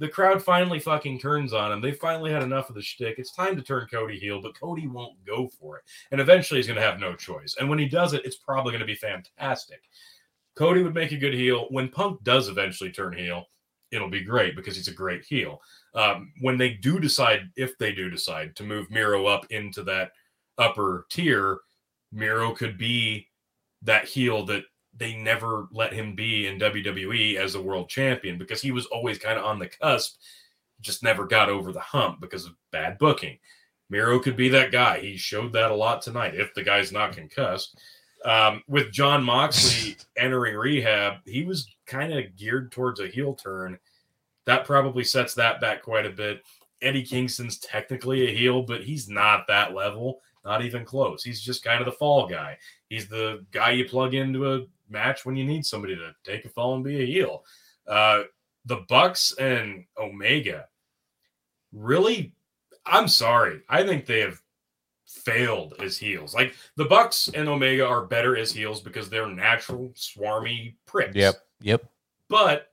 [0.00, 1.82] the crowd finally fucking turns on him.
[1.82, 3.18] They finally had enough of the shtick.
[3.18, 5.84] It's time to turn Cody heel, but Cody won't go for it.
[6.10, 7.54] And eventually he's going to have no choice.
[7.60, 9.82] And when he does it, it's probably going to be fantastic.
[10.56, 11.66] Cody would make a good heel.
[11.68, 13.44] When Punk does eventually turn heel,
[13.92, 15.60] it'll be great because he's a great heel.
[15.94, 20.12] Um, when they do decide, if they do decide to move Miro up into that
[20.56, 21.58] upper tier,
[22.10, 23.28] Miro could be
[23.82, 24.64] that heel that
[25.00, 29.18] they never let him be in WWE as a world champion because he was always
[29.18, 30.18] kind of on the cusp,
[30.82, 33.38] just never got over the hump because of bad booking.
[33.88, 35.00] Miro could be that guy.
[35.00, 37.78] He showed that a lot tonight if the guy's not concussed.
[38.26, 43.78] Um, with Jon Moxley entering rehab, he was kind of geared towards a heel turn.
[44.44, 46.42] That probably sets that back quite a bit.
[46.82, 51.22] Eddie Kingston's technically a heel, but he's not that level, not even close.
[51.22, 52.58] He's just kind of the fall guy.
[52.90, 56.48] He's the guy you plug into a match when you need somebody to take a
[56.48, 57.44] fall and be a heel.
[57.86, 58.22] Uh,
[58.66, 60.66] the Bucks and Omega
[61.72, 62.32] really,
[62.86, 63.60] I'm sorry.
[63.68, 64.40] I think they have
[65.06, 66.34] failed as heels.
[66.34, 71.14] Like the Bucks and Omega are better as heels because they're natural swarmy pricks.
[71.14, 71.34] Yep.
[71.60, 71.84] Yep.
[72.28, 72.72] But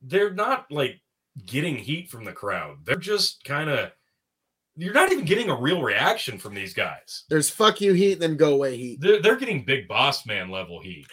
[0.00, 1.00] they're not like
[1.46, 2.78] getting heat from the crowd.
[2.84, 3.92] They're just kind of
[4.74, 7.24] you're not even getting a real reaction from these guys.
[7.28, 9.00] There's fuck you heat, then go away heat.
[9.00, 11.06] They're, they're getting big boss man level heat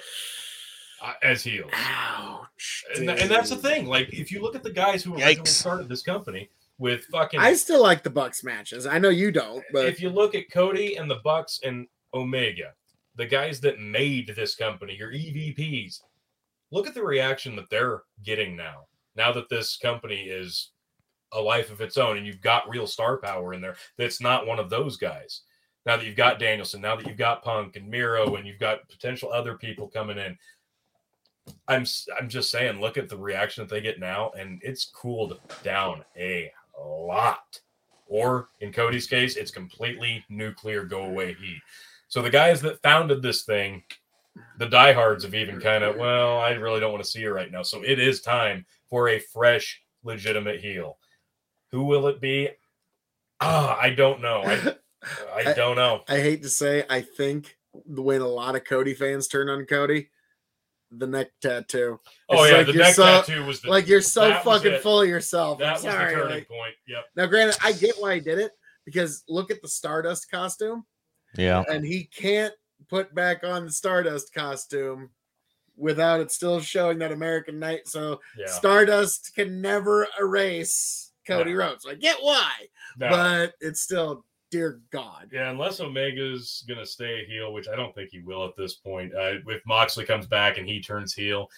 [1.01, 1.71] uh, as heels.
[1.73, 2.83] Ouch.
[2.95, 3.85] And, and that's the thing.
[3.85, 5.47] Like, if you look at the guys who originally Yikes.
[5.47, 8.85] started this company with fucking, I still like the Bucks matches.
[8.85, 12.73] I know you don't, but if you look at Cody and the Bucks and Omega,
[13.15, 16.01] the guys that made this company, your EVPs,
[16.71, 18.85] look at the reaction that they're getting now.
[19.15, 20.71] Now that this company is
[21.33, 24.47] a life of its own and you've got real star power in there, that's not
[24.47, 25.41] one of those guys.
[25.85, 28.87] Now that you've got Danielson, now that you've got Punk and Miro, and you've got
[28.89, 30.37] potential other people coming in,
[31.67, 31.85] I'm
[32.19, 36.03] I'm just saying, look at the reaction that they get now, and it's cooled down
[36.17, 37.59] a lot.
[38.07, 41.61] Or in Cody's case, it's completely nuclear go away heat.
[42.07, 43.83] So the guys that founded this thing,
[44.57, 47.51] the diehards have even kind of, well, I really don't want to see you right
[47.51, 47.61] now.
[47.61, 50.97] So it is time for a fresh, legitimate heel.
[51.71, 52.49] Who will it be?
[53.41, 54.41] Ah, I don't know.
[54.43, 54.75] I
[55.45, 56.01] I I- don't know.
[56.07, 59.65] I hate to say, I think the way a lot of Cody fans turn on
[59.65, 60.09] Cody,
[60.91, 61.99] the neck tattoo.
[62.29, 64.79] Oh It's yeah, like the you're neck so- tattoo was the Like you're so fucking
[64.81, 65.59] full of yourself.
[65.59, 66.75] that I'm was the turning like- point.
[66.87, 67.05] Yep.
[67.15, 68.51] now, granted, I get why he did it
[68.85, 70.85] because look at the Stardust costume,
[71.37, 71.63] Yeah.
[71.69, 72.53] and he can't
[72.87, 75.11] put back on the Stardust costume
[75.75, 77.87] without it still showing that American Night.
[77.87, 78.47] So Yeah.
[78.47, 81.57] Stardust can never erase Cody No.
[81.59, 81.85] Rhodes.
[81.85, 82.51] I get why,
[82.97, 83.09] No.
[83.09, 85.29] but it's still, dear God.
[85.31, 88.75] Yeah, unless Omega's gonna stay a heel, which I don't think he will at this
[88.75, 89.13] point.
[89.13, 91.49] Uh, if Moxley comes back and he turns heel,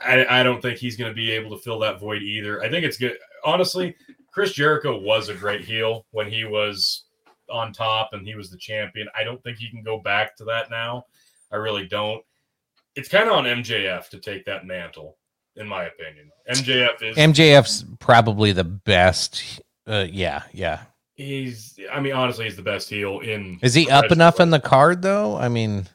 [0.00, 2.62] I, I don't think he's gonna be able to fill that void either.
[2.62, 3.16] I think it's good.
[3.44, 3.94] Honestly,
[4.32, 7.04] Chris Jericho was a great heel when he was
[7.50, 9.08] on top and he was the champion.
[9.16, 11.04] I don't think he can go back to that now.
[11.52, 12.22] I really don't.
[12.96, 15.18] It's kind of on MJF to take that mantle,
[15.56, 16.30] in my opinion.
[16.48, 19.60] MJF is MJF's probably the best.
[19.86, 20.80] Uh, yeah, yeah.
[21.14, 24.60] He's I mean, honestly, he's the best heel in Is he up enough in the
[24.60, 25.36] card though?
[25.36, 25.86] I mean,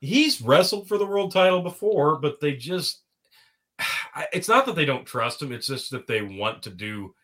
[0.00, 3.00] he's wrestled for the world title before, but they just
[4.32, 7.14] it's not that they don't trust him, it's just that they want to do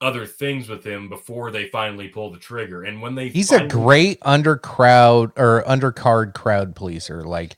[0.00, 2.84] other things with him before they finally pull the trigger.
[2.84, 7.24] And when they he's a great under crowd or undercard crowd pleaser.
[7.24, 7.56] Like,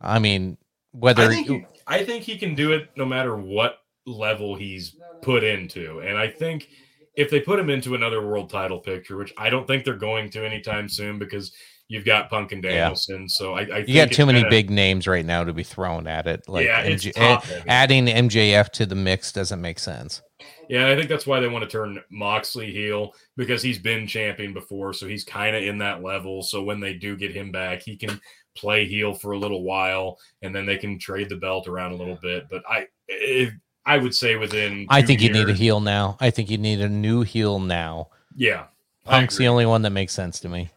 [0.00, 0.56] I mean,
[0.92, 4.96] whether I think, he, I think he can do it no matter what level he's
[5.20, 6.00] put into.
[6.00, 6.68] And I think
[7.14, 10.30] if they put him into another world title picture, which I don't think they're going
[10.30, 11.52] to anytime soon because
[11.88, 12.70] you've got Punk and Yeah.
[12.84, 13.28] Danielson.
[13.28, 15.62] So I, I think you got too many kinda- big names right now to be
[15.62, 16.48] thrown at it.
[16.48, 20.22] Like, yeah, MJ top eh, adding MJF to the mix doesn't make sense.
[20.68, 24.54] Yeah, I think that's why they want to turn Moxley heel because he's been champion
[24.54, 26.42] before, so he's kind of in that level.
[26.42, 28.18] So when they do get him back, he can
[28.56, 31.96] play heel for a little while, and then they can trade the belt around a
[31.96, 32.46] little bit.
[32.50, 33.52] But I, if,
[33.84, 36.16] I would say within, I think you need a heel now.
[36.20, 38.08] I think you need a new heel now.
[38.36, 38.66] Yeah,
[39.04, 40.70] Punk's the only one that makes sense to me.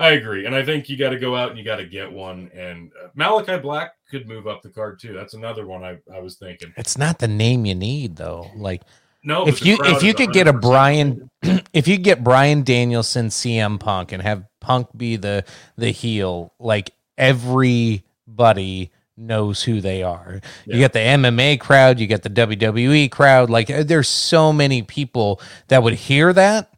[0.00, 2.10] I agree, and I think you got to go out and you got to get
[2.10, 2.50] one.
[2.54, 5.12] And uh, Malakai Black could move up the card too.
[5.12, 6.72] That's another one I, I was thinking.
[6.76, 8.50] It's not the name you need though.
[8.56, 8.82] Like
[9.24, 11.28] No, if you if you could get a Bryan
[11.72, 15.44] if you get Bryan Danielson CM Punk and have Punk be the
[15.76, 20.40] the heel, like everybody knows who they are.
[20.66, 20.78] You Yeah.
[20.78, 25.40] get the MMA crowd, you get the WWE crowd, like uh, there's so many people
[25.68, 26.70] that would hear that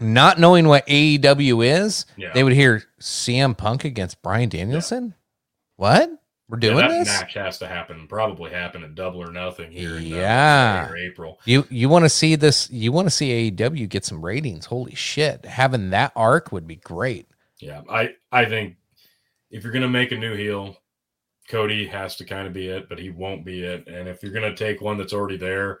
[0.00, 2.32] not knowing what AEW is, Yeah.
[2.32, 5.14] they would hear CM Punk against Bryan Danielson.
[5.76, 6.10] What?
[6.48, 7.08] We're Yeah, doing that this?
[7.08, 8.06] match has to happen.
[8.08, 10.90] Probably happen at Double or Nothing here in uh, Yeah.
[10.96, 11.38] April.
[11.44, 12.70] You you want to see this?
[12.70, 14.64] You want to see AEW get some ratings?
[14.66, 15.44] Holy shit!
[15.44, 17.26] Having that arc would be great.
[17.58, 18.76] Yeah, I I think
[19.50, 20.78] if you're gonna make a new heel,
[21.48, 23.86] Cody has to kind of be it, but he won't be it.
[23.88, 25.80] And if you're gonna take one that's already there,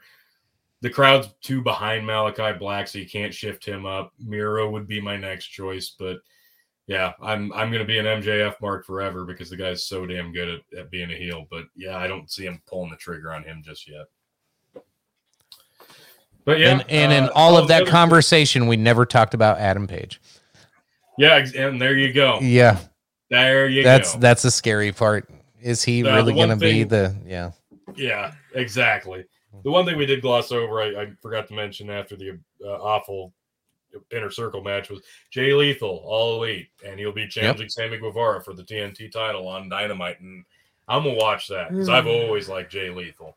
[0.80, 4.12] the crowd's too behind Malakai Black, so you can't shift him up.
[4.18, 6.18] Miro would be my next choice, but
[6.86, 10.48] yeah, I'm I'm gonna be an MJF mark forever because the guy's so damn good
[10.48, 11.46] at, at being a heel.
[11.50, 14.06] But yeah, I don't see him pulling the trigger on him just yet.
[16.46, 19.86] But yeah, and and in uh, all of that conversation, we never talked about Adam
[19.86, 20.18] Page.
[21.18, 22.38] yeah, and there you go.
[22.40, 22.78] Yeah,
[23.28, 24.20] There you that's go.
[24.20, 25.28] that's the scary part.
[25.62, 27.52] Is he Uh, really going to be the yeah?
[27.96, 29.24] Yeah, exactly.
[29.64, 32.68] The one thing we did gloss over, I, I forgot to mention after the uh,
[32.68, 33.32] awful
[34.12, 35.00] inner circle match was
[35.30, 39.68] Jay Lethal, all elite, and he'll be challenging Sammy Guevara for the TNT title on
[39.68, 40.44] Dynamite, and
[40.86, 43.36] I'm gonna watch that because I've always liked Jay Lethal.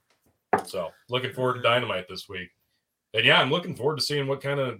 [0.65, 2.49] So looking forward to Dynamite this week,
[3.13, 4.79] and yeah, I'm looking forward to seeing what kind of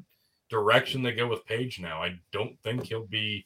[0.49, 2.03] direction they go with Page now.
[2.03, 3.45] I don't think he'll be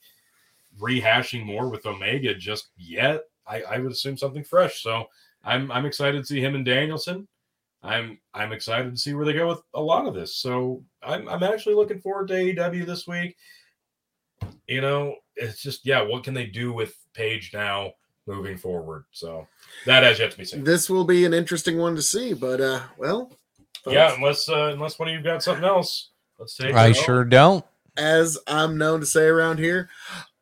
[0.79, 3.25] rehashing more with Omega just yet.
[3.47, 4.81] I, I would assume something fresh.
[4.81, 5.05] So
[5.43, 7.27] I'm I'm excited to see him and Danielson.
[7.83, 10.35] I'm I'm excited to see where they go with a lot of this.
[10.35, 13.35] So I'm I'm actually looking forward to AEW this week.
[14.67, 17.91] You know, it's just yeah, what can they do with Page now
[18.27, 19.05] moving forward?
[19.11, 19.47] So
[19.85, 20.63] that has yet to be seen.
[20.63, 23.31] This will be an interesting one to see, but uh, well,
[23.87, 26.09] Yeah, unless uh, unless one of you got something else.
[26.39, 26.95] Let's take I it.
[26.95, 27.63] sure don't.
[27.95, 29.89] as I'm known to say around here,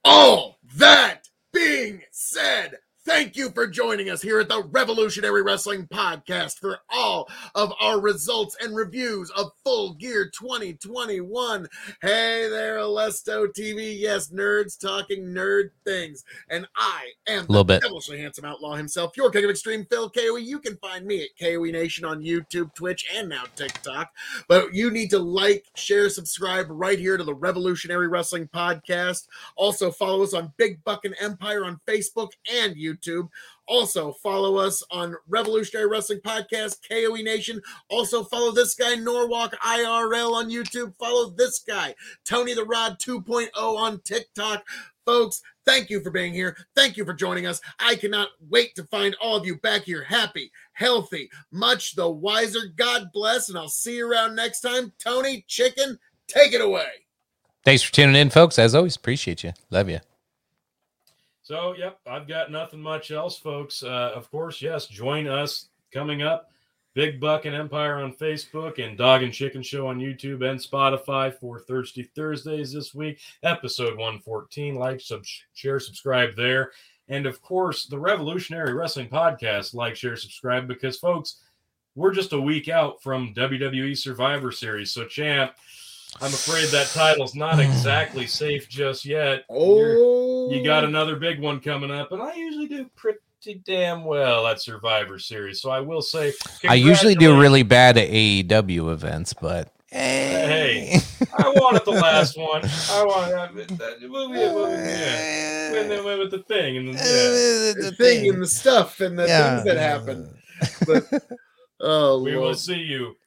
[0.03, 6.59] all that being said, thank you for joining us here at the Revolutionary Wrestling Podcast
[6.59, 11.67] for all of our results and reviews of Full Gear 2021.
[12.01, 13.99] Hey there, Alesto TV.
[13.99, 16.23] Yes, nerds talking nerd things.
[16.49, 17.81] And I am a Little the bit.
[17.81, 20.37] devilishly handsome outlaw himself, your king of extreme Phil KOE.
[20.37, 24.11] You can find me at KOE Nation on YouTube, Twitch, and now TikTok.
[24.47, 29.27] But you need to like, share, subscribe right here to the Revolutionary Wrestling Podcast.
[29.55, 32.92] Also, follow us on Big Buckin' Empire on Facebook and YouTube.
[33.67, 37.61] Also, follow us on Revolutionary Wrestling Podcast, KOE Nation.
[37.89, 40.95] Also, follow this guy, Norwalk IRL on YouTube.
[40.97, 44.63] Follow this guy, Tony the Rod 2.0 on TikTok.
[45.05, 46.55] Folks, thank you for being here.
[46.75, 47.61] Thank you for joining us.
[47.79, 52.61] I cannot wait to find all of you back here happy, healthy, much the wiser.
[52.75, 54.93] God bless, and I'll see you around next time.
[54.99, 56.87] Tony, chicken, take it away.
[57.65, 58.59] Thanks for tuning in, folks.
[58.59, 59.53] As always, appreciate you.
[59.69, 59.99] Love you.
[61.43, 63.83] So, yep, I've got nothing much else, folks.
[63.83, 66.49] Uh, of course, yes, join us coming up.
[66.93, 71.59] Big Buckin' Empire on Facebook and Dog and Chicken Show on YouTube and Spotify for
[71.59, 73.19] Thirsty Thursdays this week.
[73.43, 74.75] Episode 114.
[74.75, 76.71] Like, sub- share, subscribe there.
[77.09, 79.73] And of course, the Revolutionary Wrestling Podcast.
[79.73, 81.41] Like, share, subscribe because, folks,
[81.95, 84.93] we're just a week out from WWE Survivor Series.
[84.93, 85.51] So, champ,
[86.21, 89.45] I'm afraid that title's not exactly safe just yet.
[89.49, 90.87] You're- Oh, you got oh.
[90.87, 93.19] another big one coming up, and I usually do pretty
[93.65, 95.61] damn well at Survivor Series.
[95.61, 96.33] So I will say,
[96.67, 100.89] I usually do really bad at AEW events, but Hey.
[100.91, 100.99] Eh.
[101.37, 102.61] I wanted the last one.
[102.89, 103.53] I want that
[104.01, 104.07] movie.
[104.07, 105.71] movie yeah.
[105.71, 106.03] When they eh.
[106.03, 107.73] went with the thing, and then, eh, yeah.
[107.89, 110.35] the thing and the stuff and the things that happen.
[110.87, 111.03] But
[111.81, 112.41] oh, we Lord.
[112.41, 113.17] will see you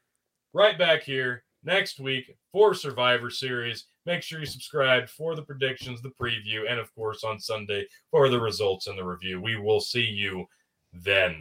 [0.54, 3.84] right back here next week for Survivor Series.
[4.06, 8.30] Make sure you subscribe for the predictions, the preview, and of course on Sunday for
[8.30, 9.42] the results and the review.
[9.42, 10.46] We will see you
[10.90, 11.40] then.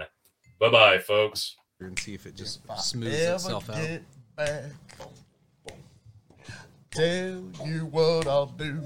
[0.59, 1.55] Bye bye, folks.
[1.79, 4.03] and see if it just Ever get
[4.35, 4.71] back,
[6.91, 8.81] tell you what I'll do.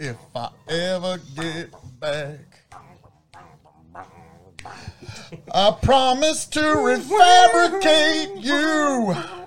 [0.00, 2.64] If I ever get back,
[5.54, 9.41] I promise to refabricate you.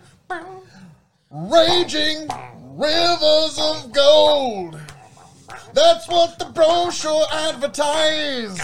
[1.37, 2.29] Raging
[2.77, 4.79] rivers of gold.
[5.73, 8.61] That's what the brochure advertised.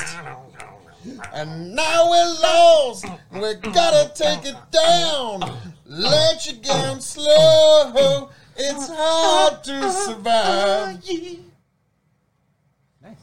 [1.34, 3.06] And now we're lost.
[3.34, 5.42] We gotta take it down.
[5.86, 8.30] Let you down slow.
[8.56, 11.04] It's hard to survive.